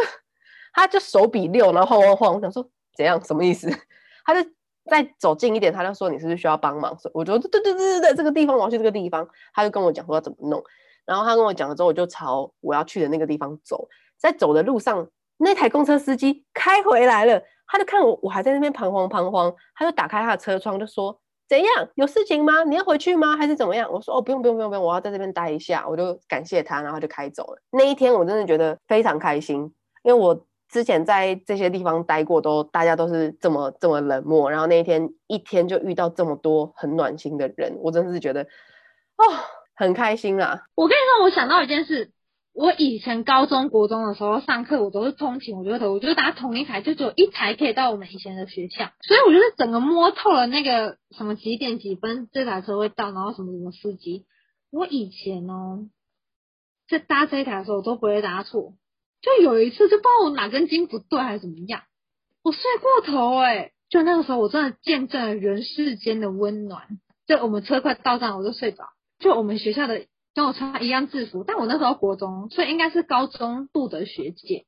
[0.74, 3.70] 他就手比六，然后晃晃晃，我想说怎样什么意思？
[4.26, 4.50] 他就
[4.90, 6.98] 再走近一点，他就说你是不是需要帮忙？
[7.14, 10.64] 我就对对对对对，这个地方我要去这个地方，他就跟我讲说要怎么弄，
[11.06, 21.20] 然后他跟我讲了之后，我就朝我要去的那个地方走，在走的路上，那台公车司机开回来了，他就看我我还在那边彷徨彷徨，他就打开他的车窗就说。
[21.48, 21.90] 怎样？
[21.96, 22.64] 有事情吗？
[22.64, 23.38] 你要回去吗？
[23.38, 23.90] 还是怎么样？
[23.92, 25.88] 我说哦，不用不用不用不用，我要在这边待一下。
[25.88, 27.62] 我就感谢他，然后就开走了。
[27.72, 29.62] 那一天我真的觉得非常开心，
[30.04, 39.24] 因为我之前在这些地方待过，都大家都是这么这么冷漠，然后那一天一天就遇到这么多很暖心的人，我真的是觉得哦，
[39.76, 40.64] 很开心啊！
[40.76, 42.12] 我跟你说，我想到一件事。
[42.58, 54.26] 我以前高中国中的时候上课，我都是通勤，我觉得我就搭同一台，就只有一台可以到我们以前的学校，所以我就是整个摸透了那个什么几点几分这台车会到，然后什么什么司机。
[54.72, 55.88] 我以前哦，
[56.90, 58.74] 在搭这一台的时候我都不会搭错，
[59.22, 61.84] 就有一次就不知道我哪根筋不对还是怎么样，
[62.42, 66.88] 我睡过头哎、就那个时候我真的见证了人世间的温暖。
[67.28, 68.84] 就我们车快到站，我就睡着。
[69.20, 70.08] 就我们学校的。
[70.38, 74.68] 跟我穿一样制服，但我那时候国中，所以应该是高中部的学姐，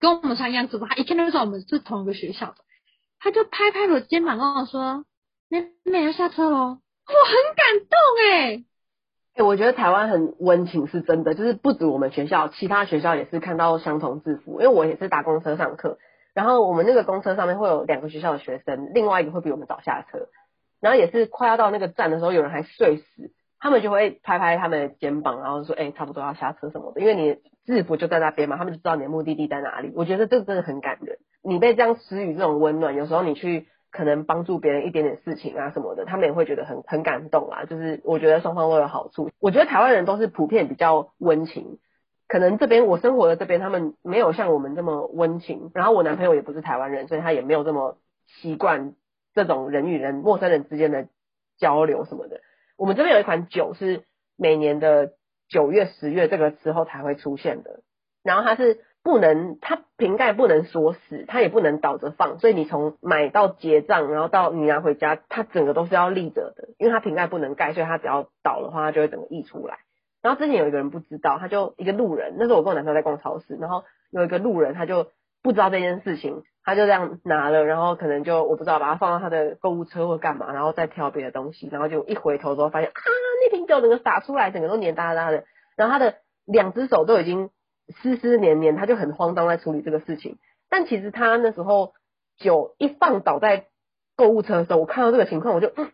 [0.00, 2.54] 跟我们穿一样制服，她一看就知道我们是同一个学校的，
[3.20, 5.04] 她就拍拍我肩膀跟我说
[5.50, 8.64] ：“妹妹要下车喽。”我很感动哎、欸
[9.34, 15.98] 欸，我觉得台湾很温情是真的，就是不止我们学校，其他学校也是看到相同制服，因为我也是搭公车上课，
[16.32, 20.28] 然后我们那个公车上面会有两个学校的学生，另外一个会比我们早下车，
[20.80, 23.30] 然后也是快要到那个站的时候，有人还睡死。
[23.62, 29.92] 他们就会拍拍他们的肩膀，然后说：“哎、差不多要下车什么的。”因为你制服就在那边嘛，他们就知道你的目的地在哪里。
[29.94, 31.18] 我觉得这个真的很感人。
[31.44, 37.64] 你被这样施予这种温暖，有时候你去可能帮助别人一点点事情啊什么的，他们也会觉得很很感动啊。
[37.64, 39.30] 就是我觉得双方都有好处。
[39.38, 41.78] 我觉得台湾人都是普遍比较温情，
[42.26, 45.70] 可能这边我生活的这边他们没有像我们这么温情。
[45.72, 47.96] 然后我男朋友也不是台湾人，所以他也没有这么
[48.26, 48.94] 习惯
[49.36, 51.06] 这种人与人、陌生人之间的
[51.58, 52.40] 交流什么的。
[52.82, 54.02] 我们这边有一款酒是
[54.36, 55.12] 每年的
[55.48, 57.78] 九月、十月这个时候才会出现的，
[58.24, 69.78] 然后它是不能，它瓶盖不能锁死，它也不能倒着放，所以你从买到结账，然后到你拿回家，它整个都是要立着的，因为它瓶盖不能盖，所以它只要倒的话，它就会整个溢出来。
[70.20, 83.00] 然后之前有一个人不知道，他就一个路人，那时候我跟我男朋友在逛超市，然后有一个路人他就不知道这件事情，他就这样拿了，然后可能就我不知道把它放到他的购物车或干嘛，然后再挑别的东西，然后就一回头之后发现啊，
[83.42, 85.44] 那瓶酒整个洒出来，整个都黏哒哒的，
[85.76, 87.50] 然后他的两只手都已经
[87.88, 90.38] 湿湿黏黏，他就很慌张在处理这个事情。
[90.70, 91.94] 但其实他那时候
[92.38, 93.66] 酒一放倒在
[94.16, 95.90] 购物车的时候，我看到这个情况，我就嗯，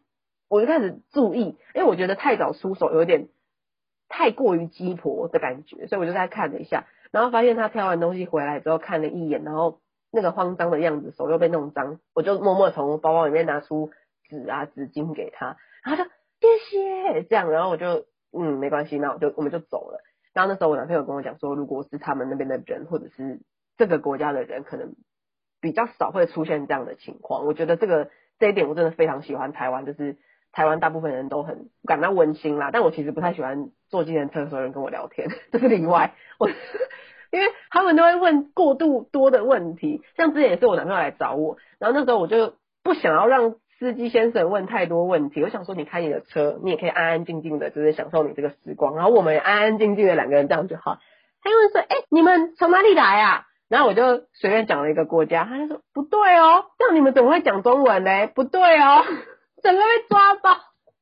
[0.49, 3.29] 我就开始注意，因为我觉得太早出手有点。
[4.11, 13.91] 太过于鸡婆的感觉，所以我就在看了一下，然后发现他挑完东西回来之后看了一眼，然后那个慌张的样子，手又被弄脏，我就默默从包包里面拿出
[14.29, 20.01] 纸啊纸巾给他，然后就谢谢这样，然后我就嗯没关系，那我就我们就走了。
[20.33, 23.41] 然后那时候我男朋友跟我讲说，如果是他们那边的人或者是
[23.77, 24.95] 这个国家的人，可能
[25.61, 27.47] 比较少会出现这样的情况。
[27.47, 30.17] 我觉得这个这一点我真的非常喜欢台湾，就是。
[30.51, 36.15] 台湾大部分人都很感到温馨啦，但我其实不太喜欢坐计程车的时候人跟我聊天， 这是例外。
[36.39, 36.49] 我
[37.31, 50.99] 因为他们都会问过度多的问题，像之前也是我男朋友来找我，然后那时候我就不想要让司机先生问太多问题，我想说你开你的车，你也可以安安静静的，就是享受你这个时光，然后我们也安安静静的两个人这样就好。
[51.43, 53.45] 他就问说，哎、你们从哪里来啊？
[53.69, 58.27] 然后我就随便讲了一个国家，他就说不对哦，这样你们怎么会讲中文呢？
[58.35, 59.05] 不对哦。
[59.63, 60.57] 整个被抓包，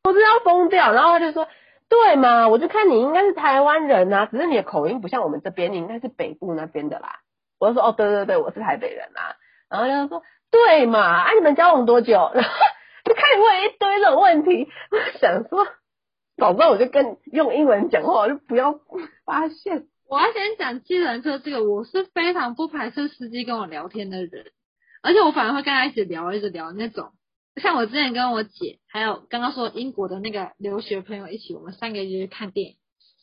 [0.05, 0.93] 我真的要疯掉。
[0.93, 1.47] 然后他就说
[1.88, 7.20] ：“对嘛，我就看你应该是台湾人啊，只是你的口音不像我们这边，你应该是北部那边的啦。”
[7.59, 9.37] 我就说：“哦，对对对，我是台北人啊。”
[9.70, 12.51] 然后他就说：“对嘛，啊，你们交往多久？”然 后
[13.05, 14.68] 就开始问一堆这种问题。
[14.90, 15.66] 我 想说，
[16.37, 18.75] 早知道我就跟用英文讲话，我就不要
[19.25, 19.87] 发现。
[20.09, 24.53] 我要先讲计程车这个，我是非常不排斥司机跟我聊天的人，
[25.03, 27.12] 而且我反而会跟他一起聊，一直聊那种。
[27.61, 32.77] 像我之前跟我姐，还有刚刚说英国的那个留学朋友一起，我们三个就去看电影。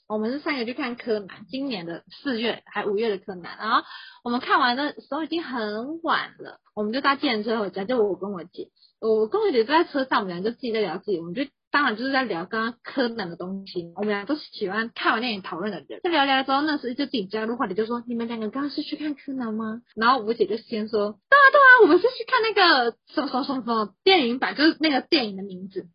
[0.08, 3.58] 我们是三个去看柯南，今年的四月还五月的柯南。
[3.58, 3.84] 然后
[4.24, 7.86] 我们看完的时候已经很晚了，我们就搭计程车回家。
[7.86, 8.70] 就我跟我姐，
[9.00, 11.44] 我跟我姐都在车上，我们俩就自己在聊自己，我们就。
[11.74, 16.02] 当然就是在聊刚刚柯南的东西，我们俩都是喜欢看完电影讨论的人。
[16.04, 19.82] 在聊聊之后，那时就自己加入话题，就说你们两个刚刚是去看柯南吗？
[19.96, 25.88] 然后我姐就先说，对啊对啊，我们是去看那个什么什么什么什么电影版，就是那个电影的名字。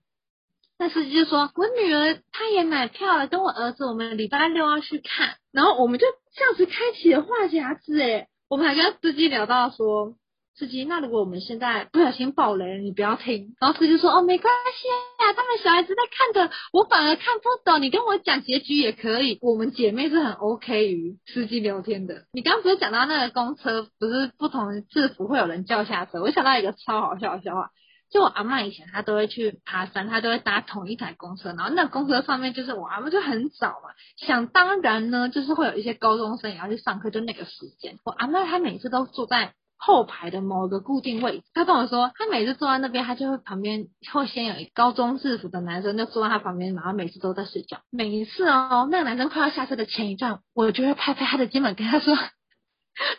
[0.81, 5.37] 那司机就说，我女儿她也买票了，跟我儿子我们礼拜六要去看。
[5.53, 10.17] 然后我们就这样子开启了话匣子，诶，我们还跟司机聊到说。
[10.59, 13.55] 司机，那如果我们现在不小心爆雷，你不要听。
[13.61, 14.89] 然后司机说：“哦，没关系
[15.23, 17.81] 啊，他们小孩子在看的，我反而看不懂。
[17.81, 19.39] 你跟我讲结局也可以。
[19.41, 22.25] 我们姐妹是很 OK 于司机聊天的。
[22.33, 26.21] 你刚刚不是讲到那个公车，不是不同制服会有人叫下车？
[26.21, 27.71] 我想到一个超好笑的笑话，
[28.11, 39.53] 就我阿嬷以前她都会去爬山，她都会搭同一台公车，然后那公车上面就是我阿嬷就很早嘛，想当然呢，就是会有一些高中生也要去上课，就那个时间，我阿嬷她每次都坐在。
[39.79, 47.79] 后排的某个固定位置，他跟我说，他每次坐在那边，他就会旁边会先有一高中制服的男生就坐在他旁边，然后每次都在睡觉。
[47.91, 52.17] 每一次哦，那个男生快要下车的前一站，我就会拍拍他的肩膀，跟他说：“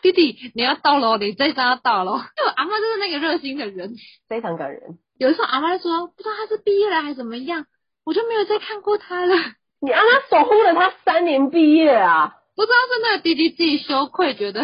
[0.04, 3.96] 弟弟，你要到喽，你这一站要到喽。”就我阿妈就是那个热心的人，
[4.28, 5.00] 非常感人。
[5.18, 7.66] 有一次阿妈就说，不知道他是毕业了还是怎么样，
[8.06, 9.36] 我就没有再看过他了。
[9.80, 12.36] 你阿妈守护了他三年毕业啊？
[12.56, 14.62] 不知道是那个弟弟自己羞愧，觉得。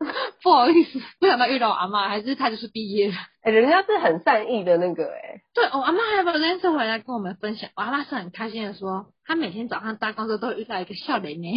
[0.42, 3.14] 不好意思，不想到遇到我阿妈，还是她就是毕业了。
[3.42, 5.42] 哎、欸，人家是很善意的那个哎、欸。
[5.52, 11.48] 对，我阿妈还把这件事回来跟我们分享，我阿妈是很开心的说，她每天早上搭公车都会遇到一个笑脸呢。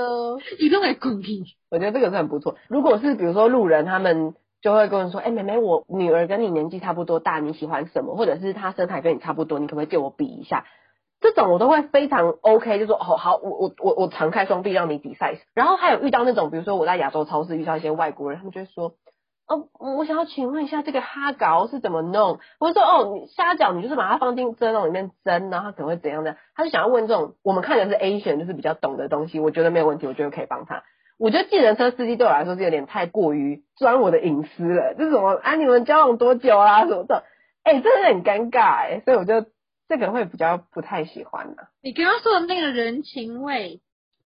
[0.60, 1.44] 移动来滚皮。
[1.70, 2.56] 我觉得这个是很不错。
[2.68, 8.14] 如果是比如说路人，他们就会跟我说，哎、欸，妹妹，我女儿跟你年纪差不多大，你喜欢什么？
[8.14, 10.66] 或者是她身材跟你差不多，你可不可以借我比一下？
[11.20, 15.38] 这种我都会非常 OK，就说哦好，我我我我敞开双臂让你比赛。
[15.54, 18.92] 然后还有遇到那种，比如说我在亚洲超市遇到一些外国人，他们就会说
[19.48, 22.38] 哦，我想要请问一下这个哈搞是怎么弄？
[22.60, 26.36] 我就说哦，你虾饺你就是把它放进蒸笼里面蒸，然后他可能会怎样的？
[26.54, 30.82] 他就想要问这种我们看的是 Asian，就是比较懂的东西，我觉得没有问题，我觉得可以帮他。
[31.18, 37.24] 我觉得计程车司机对我来说是有点太过于钻我的隐私了，就是什么啊你们交往多久啊什么的，
[37.62, 39.46] 哎，真的很尴尬哎，所以我就。
[39.88, 41.68] 这个会比较不太喜欢的。
[41.82, 43.80] 你刚刚说的那个人情味，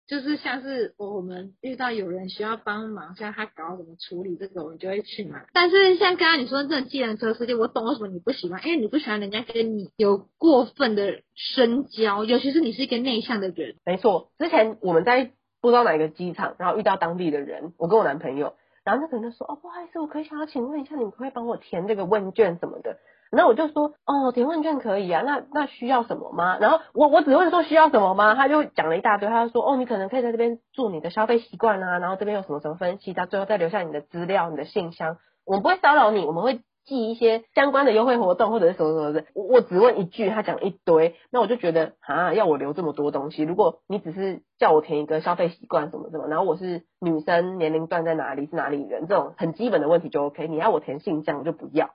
[0.07, 5.41] 就是像是我们遇到有人需要帮忙，像他搞怎么处理这个，我们就会去嘛。
[5.53, 13.75] 但是像刚刚你说的这种计程车司机，我懂为什么你不喜欢，因为你不喜欢人家跟你有过分的深交，尤其是你是一个内向的人。
[13.85, 15.31] 没错，之前我们在
[15.61, 22.97] 不知道哪个机场，然后遇到当地的人，我跟我男朋友，然后那个人就说，哦，不好意思，我可以想要请问一下，你可以帮我填这个问卷什么的？
[23.31, 26.57] 然后我就说，哦，填问卷可以啊，那那需要什么吗？
[26.59, 28.35] 然后我我只问说需要什么吗？
[28.35, 36.61] 他就讲了一大堆，他就说，哦，你可能可以在这边做你的消费习惯啊，然后这边有什么什么分析，到最后再留下你的资料、你的信箱，我们不会骚扰你，我们会。
[36.83, 43.43] 寄一些相关的优惠活动或者是什么什么的，我我只问一句，他讲一堆，那我就觉得啊，要我留这么多东西。
[43.43, 50.47] 如果你只是叫我填一个消费习惯什么什么，然后我是女生，年龄段在哪里，是哪里人，这种很基本的问题就 OK。
[50.47, 51.91] 你要我填信箱，我就不要。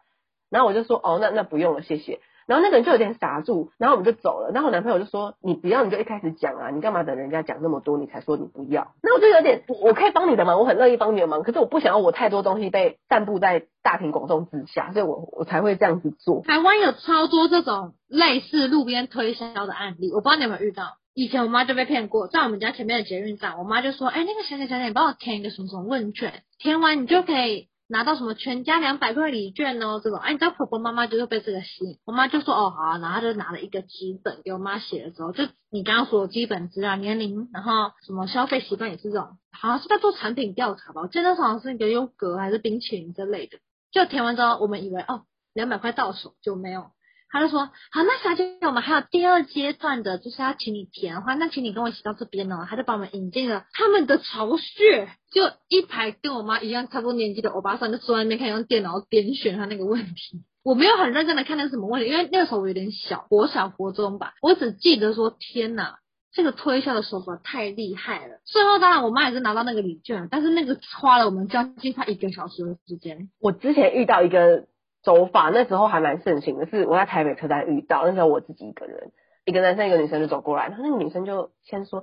[0.51, 2.21] 然后我就说哦，那那不用了，谢谢。
[2.47, 4.53] 然后那个人就有点傻住，然后我们就走了。
[4.55, 16.43] 然后我男朋友就说：“你不要，你就一开始讲啊，你干嘛等人家讲那么多，你才说你不要？”那我就有点，我可以帮你的忙，我很乐意帮你的忙，可是我不想要我太多东西被散布在大庭广众之下，所以我我才会这样子做。
[16.43, 20.99] 台湾有超多这种类似路边推销的案例，我不知道你有没有遇到。
[21.15, 43.59] 以前我妈就被骗过，在我们家前面的捷运站，我妈就说：“哎，那个小姐小姐，你帮我填一个什么什么问卷，填完你就可以。”拿到什么全家两百块礼券哦，这种哎，你知道婆婆妈妈就会被这个吸引，我妈就说哦好啊，然后她就拿了一个纸本给我妈写了之后，就你刚刚说的基本资料、年龄，然后什么消费习惯也是这种，好像是在做产品调查吧，我记得好像是一个优格还是冰淇淋之类的，
[43.93, 45.23] 就填完之后，我们以为哦
[45.55, 46.91] 两百块到手就没有。
[47.37, 52.67] 他就说好，那小姐，我们还有第二阶段的，就是要请你填的话，那请你跟我一起到这边哦。
[52.67, 60.45] 他就把我们引进了他们的巢穴，就一排跟我妈一样差不多年纪的欧巴桑，就坐在那边看用电脑点选他那个问题。
[60.65, 65.99] 我没有很认真的看那什么问题，因为那个时候我有点小，我小国中吧，我只记得说天哪，
[66.33, 68.41] 这个推销的手法太厉害了。
[68.47, 73.29] 最后当然我妈也是拿到那个礼券，但是那个花了我们将近快一个小时的时间。
[73.39, 74.69] 我之前遇到一个。
[75.07, 79.13] 手法那时候还蛮盛行的，是我在台北车站遇到，那时候我自己一个人，
[79.45, 82.03] 一个男生一个女生就走过来，然后那个女生就先说，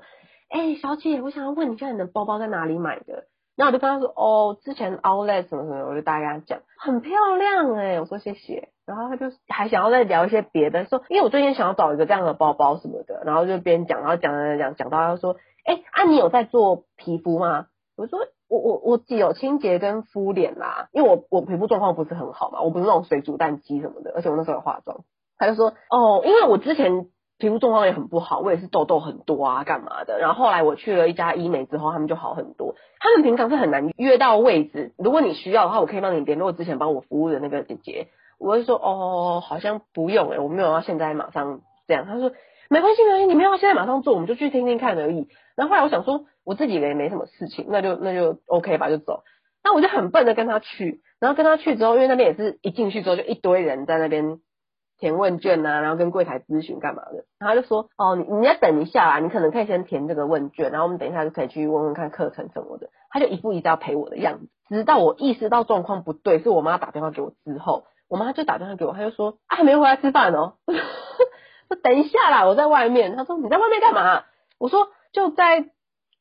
[0.49, 3.26] 哎、小姐，我想要问一下你的包包在哪里买的？
[3.58, 15.36] 然后我就跟她说，哦，之前 Outlet 什么什么，我就大概讲，很漂亮哎、我说谢谢，然后她就还想要再聊一些别的，说，因为我最近想要找一个这样的包包什么的，然后就边讲，然后讲讲讲讲到她说，
[15.66, 17.68] 哎、啊，你有在做皮肤吗？
[17.97, 18.20] 我说。
[18.54, 24.99] 我我我既有清洁跟敷脸啦，因为我我皮肤状况不是很好嘛，我不是那种水煮蛋鸡什么的，而且我那时候有化妆。
[25.39, 27.08] 他就说哦，因为我之前
[27.39, 30.20] 皮肤状况也很不好，我也是痘痘很多啊，干嘛的。
[30.20, 32.76] 然后后来我去了一家医美之后，他们就好很多。
[32.99, 38.10] 他们平常是很难约到位置，如果你需要的话，我可以帮你联络之前帮我服务的那个姐姐。
[38.38, 42.06] 我就说哦，好像不用诶，我没有要现在马上这样。
[42.06, 42.32] 他说
[42.70, 45.28] 没关系没关系，你没有要现在马上做，我们就去听听看而已。
[45.56, 46.26] 然后后来我想说。
[46.45, 49.24] 我自己也没什么事情，那就那就 OK 吧，就走。
[49.64, 54.41] 那我就很笨的跟他去，然后跟他去之后，因为那边也是一进去之后就一堆人在那边
[54.99, 57.24] 填问卷啊，然后跟柜台咨询干嘛的。
[57.39, 70.56] 然后他就说：“哦，你你要等一下啊，你可能可以先填这个问卷，然后我们等一下就可以去问问看课程什么的。”他就一步一直要陪我的样子，直到我意识到状况不对，是我妈打电话给我之后，我妈就打电话给我，他就说：“啊，还没回来吃饭哦。
[71.72, 73.16] ”说等一下啦，我在外面。
[73.16, 74.26] 他说：“你在外面干嘛？”
[74.60, 75.66] 我说：“就在。”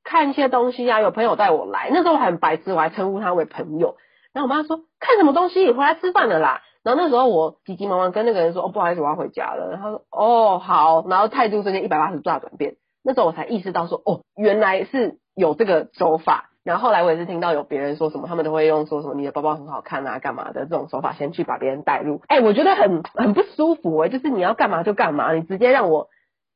[0.05, 3.95] 看一些东西啊，有朋友带我来，那时候我很白痴，我还称呼他为朋友。
[4.33, 6.61] 然后我妈说，看什么东西，回来吃饭了啦。
[6.83, 9.71] 然后那时候我急急忙忙跟那个人说，哦，不好意思，我要回家了。
[9.71, 11.07] 然后说，哦，好。
[11.07, 12.75] 然后态度瞬间一百八十度大转变。
[13.05, 16.51] 那时候我才意识到说，哦，原来是有这个手法。
[16.65, 22.21] 然后后来我也是听到有别人说什么，他们都会用说什么你的包包很好看啊，干嘛的这种手法，先去把别人带入。
[22.27, 26.09] 哎，我觉得很很不舒服哎，就是你要干嘛就干嘛，你直接让我。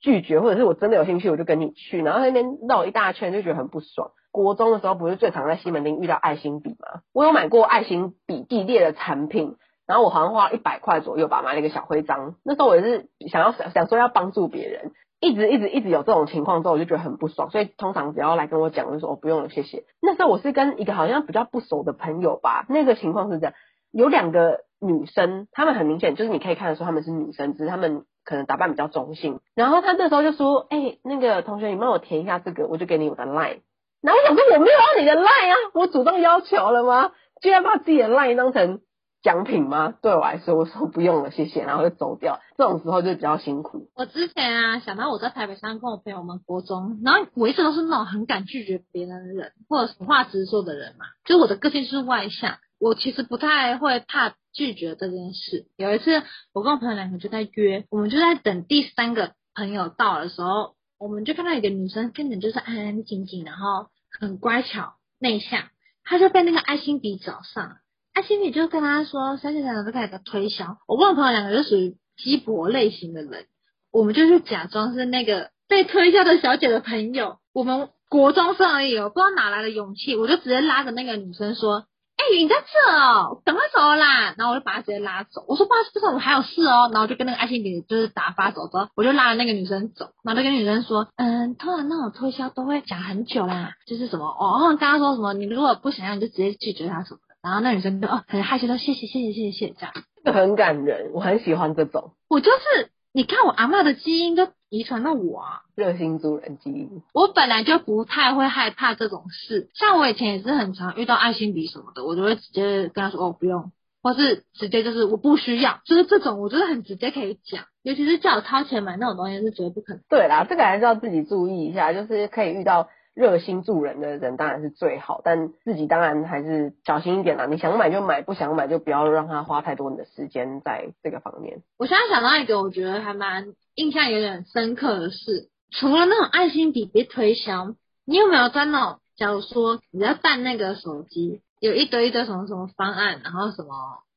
[0.06, 4.12] 拒绝，或者是我真的有兴趣，我就跟你去，然后在那边绕一大圈，就觉得很不爽。
[4.30, 7.00] 国中的时候不是最常在西门町遇到爱心笔吗？
[7.12, 12.36] 我有买过爱心笔系列的产品，然后我好像花一百块左右吧，买了一个小徽章。
[12.44, 17.50] 那时候我也是想要想想说要帮助别人，一直一直一直有这种情况之后，我就觉得很不爽。
[17.50, 19.82] 所以通常只要来跟我讲，我就说哦不用了，谢谢。
[20.00, 23.54] 那时候我是跟一个好像比较不熟的朋友吧，那个情况是这样，
[23.90, 28.04] 有两个女生，她们很明显就是你可以看得出她们是女生，只是她们。
[28.26, 33.60] 可能打扮比较中性，然后他那时候就说：“哎、那个同学，你帮我填一下这个，我就给你我的 line。”
[34.02, 37.12] 然后我想说：“我没有要你的 line 啊，我主动要求了吗？
[37.40, 38.80] 居然把自己的 line 当成
[39.22, 42.40] 奖品吗？”对我来说，我说不用了，谢谢，然后就走掉。
[42.58, 43.88] 这种时候就比较辛苦。
[43.94, 51.06] 我之前啊，想到我在台北上跟我朋友们国中，然后我一直都是那种很敢拒绝别人的人，或者实话直说的人嘛。
[51.24, 54.34] 就是我的个性是外向，我其实不太会怕。
[54.56, 55.66] 拒绝这件事。
[55.76, 56.22] 有一次，
[56.54, 63.88] 我跟我朋友两个就在约，我们就在等第三个朋友到的时候，我们就看到一个女生，根本就是安安静静，然后
[64.18, 65.68] 很乖巧内向，
[66.02, 67.76] 她就被那个爱心笔找上，
[68.14, 70.78] 爱心笔就跟她说，小姐小姐都开始推销。
[70.88, 73.44] 我跟我朋友两个就属于鸡婆类型的人，
[73.92, 81.86] 我们就去假装是那个被推销的小姐的朋友，我们国中生而已，我不知道哪来的勇气，我就直接拉着那个女生说
[82.16, 99.92] ：“哎、欸，你在这哦，赶快走啦！”然后我就把她直接拉走，我说：“不好意思，不是，我还有事哦。”然后我就跟那个爱心笔就是打发走之后，我就拉着那个女生走，然后就跟女生说：“嗯，通常那种推销都会讲很久啦，就是什么哦，刚刚说什么，你如果不想要，你就直接拒绝他什么的。”然后那女生就哦很害羞说：“谢谢，谢谢，谢谢，谢谢。”这样，
[100.24, 102.12] 这很感人，我很喜欢这种。
[102.28, 102.90] 我就是。
[103.16, 107.02] 你看我阿嬷的基因都遗传到我啊，热心助人基因。
[107.14, 120.02] 我本来就不太会害怕这种事，像我以前也是很常遇到爱心笔什么的，我就会直接跟他说哦不用，或是直接就是我不需要，就是这种我觉得很直接可以讲，尤其是叫我掏钱买那种东西是绝对不可能。
[120.10, 122.90] 对啦，这个还是要自己注意一下，就是可以遇到。
[123.16, 127.46] 热心助人的人当然是最好，但自己当然还是小心一点啦。
[127.46, 131.62] 你想买就买，不想买就不要让他花太多你的时间在这个方面。
[131.78, 143.70] 我现在想到一个我觉得还蛮印象有点深刻的事，除了那种爱心笔别推销，你有没有在那种，假如说你要办那个手机，有一堆一堆什么什么方案，然后什么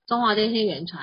[0.07, 0.99] 中华电信、远传、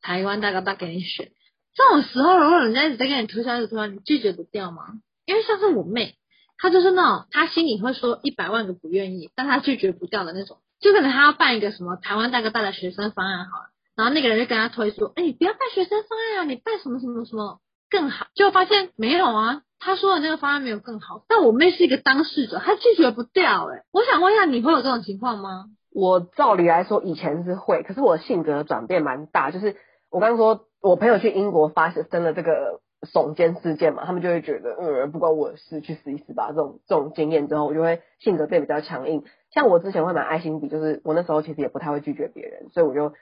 [0.00, 1.28] 台湾大哥大给你选，
[1.74, 4.86] 这种时候如果人家一直在给你推销，一直推销，你拒绝不掉吗？
[5.26, 6.14] 因为像是我妹。
[6.58, 10.58] 他就是那种，他心里会说一百万个不愿意，但他拒绝不掉的那种。
[10.80, 18.26] 就可能他要办一个什么台湾大哥大的学生方案好了，然后那个人就跟他推说，哎、不要办学生方案啊，你办什么什么什么更好。
[18.34, 21.24] 就发现没有啊，他说的那个方案没有更好。
[21.28, 23.76] 但我妹是一个当事者，她拒绝不掉、欸。
[23.76, 25.66] 哎，我想问一下，你会有这种情况吗？
[25.92, 29.50] 我照理来说以前是会，可是我性格转变蛮大。
[29.50, 29.76] 就是
[30.10, 32.80] 我刚刚说我朋友去英国发生了这个。
[33.02, 36.48] 耸肩事件嘛，他们就会觉得，嗯，不关我的事，去死一死吧。
[36.48, 39.24] 这种这种经验之后，我就会性格变比较强硬。
[39.50, 43.12] 像我之前会买爱心笔，就是我那时候其实也不太会拒绝别人，所以我就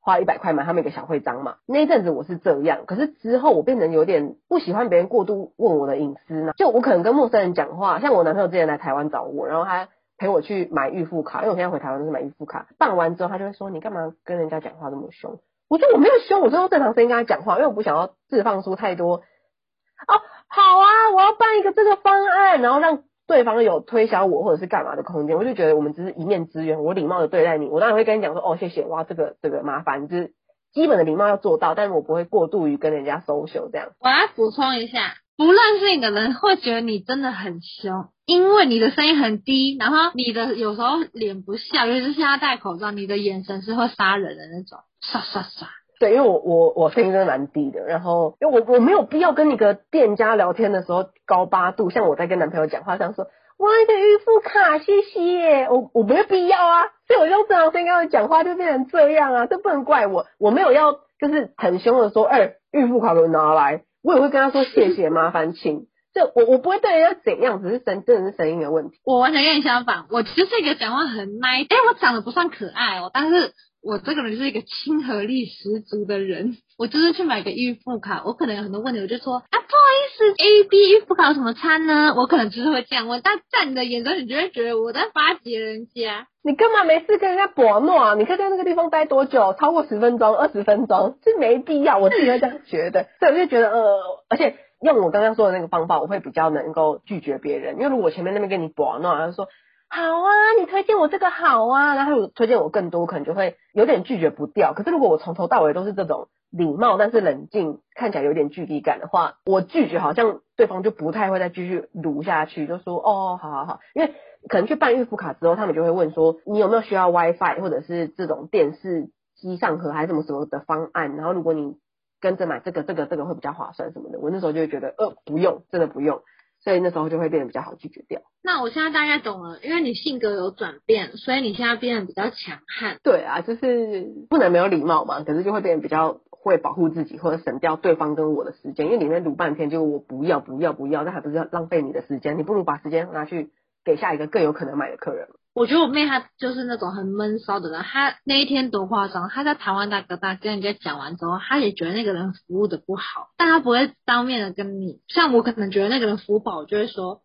[0.00, 1.56] 花一百块买他们一个小徽章嘛。
[1.66, 6.52] 那一阵子我是这样，可是之后我变成有点不喜欢别人过度问我的隐私呢。
[6.56, 15.38] 就我可能跟陌生人讲话，像我男朋友之前来台湾找我，然后他陪我去买预付卡，因为我现在回台湾都是买预付卡，办完之后他就会说，你干嘛跟人家讲话这么凶？
[15.70, 19.18] 我说我没有凶，我说用正常声音跟他讲话，因为我不想要释放出太多。
[19.18, 20.12] 哦，
[20.48, 25.36] 好啊，我要办一个这个方案，然后让对方有推销我或者是干嘛的空间。
[25.36, 30.32] 我就觉得我们只是一面之缘，我礼貌的对待你，我当然会跟你讲说，哦，谢谢，哇，这个这个麻烦，就是
[30.72, 33.92] 基本的礼貌要做到，但是我不会过度于跟人家 social 这样。
[34.00, 45.68] 我来补充一下，不认识你的人会觉得你真的很凶，因为你的声音很低，然后你的有时候脸不笑，尤其是现在戴口罩，你的眼神是会杀人的那种，刷刷刷。
[45.98, 68.98] 对，因为我我我声音真的蛮低的，然后因为我我没有必要跟一个店家聊天的时候高八度，像我在跟男朋友讲话这样说，哇，一个预付卡，谢谢，我我没有必要啊，所以我用正常声音跟他讲话就变成这样啊，这不能怪我，我没有要就是很凶的说，哎、欸，预付卡给我拿来，我也会跟他说谢谢，麻烦请，这我我不会对人家怎样，只是声真的是声音的问题。
[69.04, 73.52] 我完全跟你相反，我就是一个讲话很 nice，哎，我长得不算可爱哦，但是。
[73.82, 82.14] 我这个人是一个亲和力十足的人，我就是去买个预付卡，我可能有很多问题，我就说啊，不好意思，A B 预付卡有什么差呢？
[82.14, 86.26] 我可能就是会这样问，但在你的眼中，你就会觉得我在巴结人家。
[86.42, 88.14] 你干嘛没事跟人家搏诺啊？
[88.14, 89.54] 你可以在那个地方待多久？
[89.58, 93.06] 超过十分钟、二十分钟，这没必要，我自己会这样觉得。
[93.18, 99.48] 所以我就觉得，呃，而且用我刚刚说的那个方法，我会比较能够拒绝别人，因为如果前面那边跟你搏诺，他说。
[99.92, 100.30] 好啊，
[100.60, 104.72] 你推荐我这个好啊，然后推荐我更多，可能就会有点拒绝不掉。
[104.72, 114.14] 可是如果我从头到尾都是这种礼貌但是冷静，看起来有点距离感的话，我拒绝好像对方就不太会再继续撸下去，就说哦，好好好，因为
[114.48, 121.74] 可能去办预付卡之后，他们就会问说你有没有需要 WiFi 或者是这种电视机上盒还是什么什么的方案，然后如果你
[122.20, 126.22] 跟着买这个这个这个会比较划算什么的，我那时候就会觉得呃不用，真的不用。
[126.62, 128.20] 所以那时候就会变得比较好拒绝掉。
[128.42, 132.98] 那我现在大概懂了，因为你性格有转变，所以你现在变得比较强悍。
[133.02, 138.86] 对啊，就是不能没有礼貌嘛，可是就会变得比较会保护自己，或者省掉对方跟我的时间。
[138.86, 142.38] 因为里面读半天，就我不要不要不要，那还不是要浪费你的时间？
[142.38, 143.50] 你不如把时间拿去
[143.84, 145.28] 给下一个更有可能买的客人。
[145.52, 157.22] 我觉得我妹她就是那种很闷骚的人，她那一天多夸张，她在台湾大哥大跟人家讲完之后，她也觉得那个人服务的不好，但她不会当面的跟你，像我可能觉得那个人服务不好，我就会说，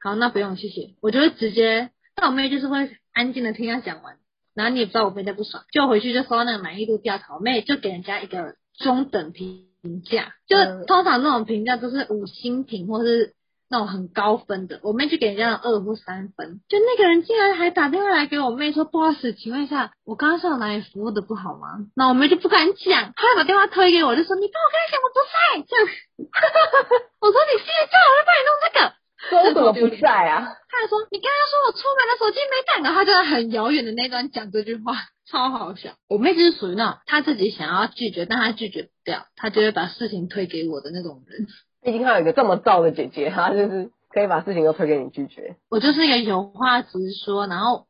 [0.00, 4.16] 好，那不用谢谢，我就会直接，但我妹就是会安静的听她讲完，
[4.54, 9.66] 然后你也不知道我妹在不爽，就回去就收到那个满意度调查，我妹就给人家一个中等评
[10.02, 10.56] 价，就
[10.86, 13.34] 通常那种评价都是五星评或是。
[13.68, 21.86] 那种很高分的，我妹就给人家了二或三分，就那个人竟然还打电话来给我妹说，不好意思，请问一下，我刚刚是有哪里服务的不好吗？
[21.94, 25.86] 那我妹就不敢讲，她还把电话推给我，就说你帮我跟他讲，我不在，这样，
[27.20, 28.94] 我说你现在叫我来帮你弄这个，
[29.30, 30.46] 说怎么不在啊？
[30.68, 34.94] 他还说你刚刚说我出门的手机没带，然后他就在很遥远的那段讲这句话，
[35.28, 35.90] 超好笑。
[36.08, 41.46] 我妹就是属于那种她自己想要拒绝，但她拒绝不掉，她就会把事情推给我的那种人。
[41.86, 45.54] 毕竟他有一个这么燥的姐姐，她 就是可以把事情都推给你拒绝。
[45.70, 47.86] 我就是一个有话直说，然后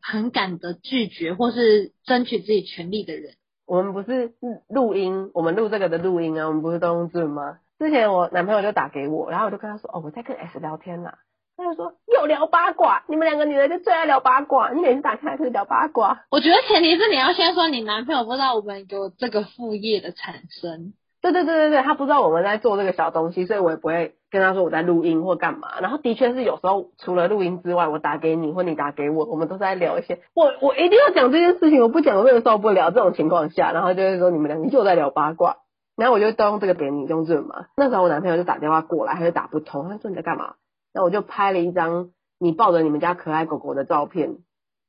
[0.00, 3.34] 很敢的拒绝或是争取自己权利的人。
[3.66, 4.34] 我们不是
[4.68, 7.58] 录音，我们录这个的录音啊，我们不是都用 Zoom 吗？
[7.80, 11.14] 之前我男朋友就打给我，然后我就跟他说，哦，我在跟 S 聊天呐。
[11.56, 16.24] 他就说又聊八卦，你们两个女人就最爱聊八卦，你每次打开来就是聊八卦。
[16.30, 20.92] 我觉得前提是你要先说你男朋友不知道我们有这个副业的产生。
[21.22, 25.80] 对对对对对，他不知道我们在做这个小东西，所以我也不会跟他说我在录音或干嘛。
[25.80, 30.20] 然后的确是有时候除了录音之外，我打给你或你打给我，我们都在聊一些。
[30.34, 32.90] 我我一定要讲这件事情，我不讲我真的受不了。
[32.90, 35.58] 这种情况下，然后就会说你们两个又在聊八卦。
[35.96, 37.66] 然后我就都用这个点你用这嘛。
[37.76, 40.54] 那时候我男朋友就打电话过来，他就打不通，他说你在干嘛？
[40.94, 44.38] 然后我就拍了一张你抱着你们家可爱狗狗的照片，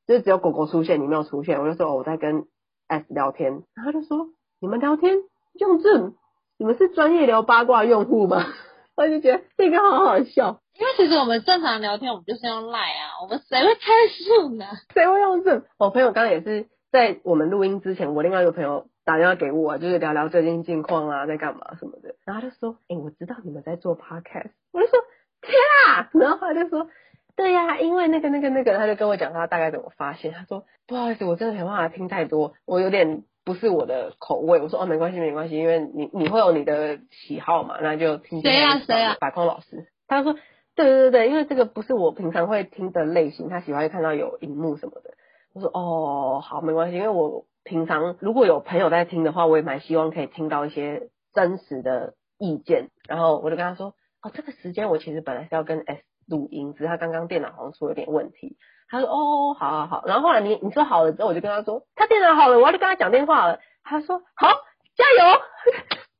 [0.07, 1.59] 就是只有狗狗出现，你没有出现。
[1.61, 2.45] 我就说、我在跟
[2.87, 4.27] S 聊天，然后他就说
[4.61, 5.17] 你们聊天
[5.59, 6.13] 用这，
[6.61, 8.45] 你们是专业聊八卦用户吗？
[8.95, 14.65] 我就觉得这个好好笑，因为其实我们正常聊天，我们就是用 Line 啊，我们谁会开 Zoom 呢？
[14.93, 15.63] 谁会用这？
[15.79, 18.85] 我朋友刚刚也是在我们录音之前，我另外一个朋友。
[19.03, 22.13] 打电话给我，就是聊聊最近近况啊，在干嘛什么的。
[22.23, 24.99] 然后他就说：“哎、欸，我知道你们在做 podcast。”我就说
[25.41, 25.57] ：“天
[25.87, 26.87] 啊！”然后他就说
[27.35, 30.31] ：“对呀、啊，因为那个、那个、那个。”他就跟我讲他大概怎么发现。
[30.33, 38.79] 他说：“不好意思，我真的没办法听太多，我有点不是我的口味。”我说：“哦，没关系，没关系，因为你你会有你的喜好嘛，那就听。”谁呀？
[38.79, 39.17] 谁呀？
[39.19, 39.87] 百空老师。
[40.07, 40.33] 他说
[40.75, 45.15] ：“对对对对，因为这个不是我平常会听的类型，他喜欢看到有荧幕什么的。”
[45.53, 52.89] 我说：“哦，好，没关系，因为我。”平常如果有朋友在听的话，我也蛮希望可以听到一些真实的意见。
[53.07, 58.57] 然后我就跟他说：“哦，这个时间我其实本来是要跟 S 录音，只是他刚刚电脑好像出了点问题。”
[58.91, 64.49] 他说：“哦，好好好。”然后后来你你说好了之后，我就跟他说：“他电脑好了，我要去跟他讲电话了。”他说：“好，
[64.95, 65.41] 加油，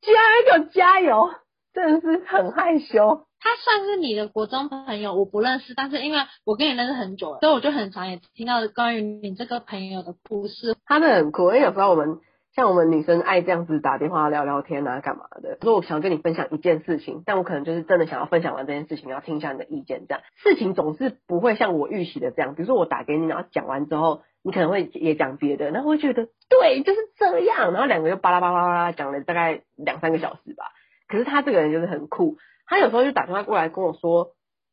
[0.02, 1.30] 加油，加油！”
[1.74, 3.28] 真的是很害羞。
[3.40, 10.76] 他算是你的国中朋友，我不认识，但是因为我跟你认识很久了，所以我就很常也听到关于你这个朋友的故事。
[10.86, 12.20] 他们很酷，因为有时候我们
[12.56, 15.58] 像我们女生爱这样子打电话聊聊天啊，干嘛的。
[15.62, 20.06] 如果我想跟你分享一件事情，但我可能就是真的想要分享完这件事情，要听一下你的意见。
[20.08, 30.66] 这样事情总是不会像我预期的这样，比如说我打给你，然后讲完之后，你可能会也讲别的，然后会觉得对，就是这样，然后两个就巴拉巴拉巴拉讲了大概两三个小时吧。
[31.08, 32.38] 可是他这个人就是很酷。
[32.68, 34.30] 他有时候就打电话过来跟我说，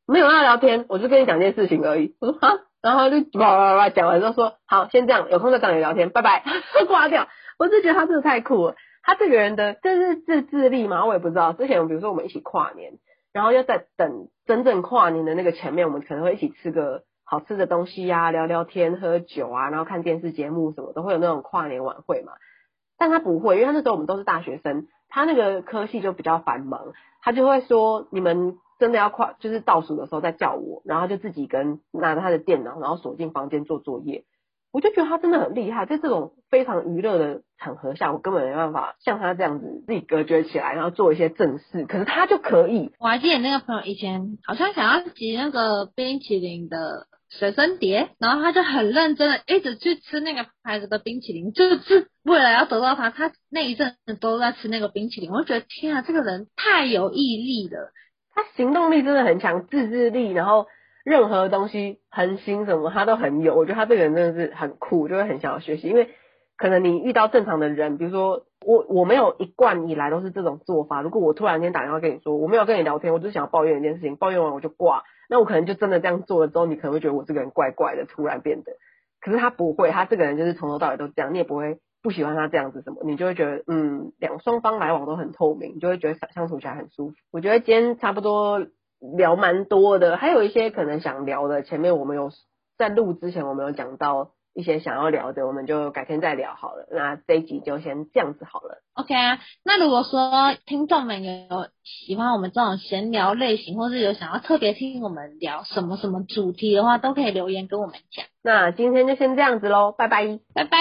[0.07, 2.15] 没有要聊天，我就跟你讲件事情而已。
[2.21, 6.45] 我说好，然后就叭叭叭讲完之后说好，先这样，有空再找你聊天，拜拜，
[6.87, 7.27] 挂掉。
[7.59, 11.53] 我就觉得他真的太酷了，他这个人的这是自制力嘛，我也不知道。
[11.53, 12.95] 之前比如说我们一起跨年，
[13.33, 22.33] 然后要在等真正跨年的那个前面，我们可能会一起吃个好吃的东西呀、聊聊天、喝酒啊，然后看电视节目什么都会有那种跨年晚会嘛。
[22.97, 26.93] 但他不会，因为他那时候我们都是大学生，他那个科系就比较繁忙。
[27.21, 34.25] 他就会说，你们真的要跨，就是倒数的时候再叫我，然后就自己跟拿着他的电脑，然后锁进房间做作业。
[34.71, 41.85] 我就觉得他真的很厉害，在这种非常娱乐的场合下，我根本没办法像他这样子自己隔绝起来，然后做一些正事。
[41.87, 42.93] 可是他就可以。
[42.99, 53.11] 我还记得那个朋友以前好像想要集那个冰淇淋的随身碟，然后他就很认真的一直去吃那个牌子的冰淇淋，就是为了要得到它。
[53.11, 57.93] 他那一阵子都在吃那个冰淇淋，我就觉得天啊，这个人太有毅力了。
[58.35, 60.67] 他行动力真的很强，自制力，然后
[61.09, 63.57] 任何东西恒心什么他都很有。
[63.57, 65.89] 我觉得他这个人真的是很酷，就会很想要学习。
[65.89, 66.11] 因为
[66.57, 71.01] 可能你遇到正常的人，比如说我，我没有一贯以来都是这种做法。
[71.01, 75.05] 如果我突然间打电话跟你说，我没有跟你聊天，我只想要抱怨一件事情，抱怨完我就挂。
[75.31, 78.73] 那我可能就真的这样做了之后，你可能会觉得我这个人怪怪的，突然变得。
[79.21, 87.15] 可是他不会，他这个人就是从头到尾都这样，你也不会不喜欢他这样子什么，你就会觉得嗯，两双方来往都很透明，你就会觉得相处起来很舒服。
[87.31, 88.67] 我觉得今天差不多
[89.17, 92.31] 聊蛮多的，还有一些可能想聊的，前面我们有
[92.77, 94.31] 在录之前我们有讲到。
[94.55, 96.89] 一些想要聊的，我们就改天再聊好了。
[96.91, 98.83] 那这一集就先这样子好了。
[98.95, 108.25] OK 啊，那如果说听众们有喜欢我们这种闲聊类型，或是有想要特别听我们聊什么什么主题的话，都可以留言跟我们讲。
[108.43, 110.79] 那今天就先这样子喽，拜拜，拜拜。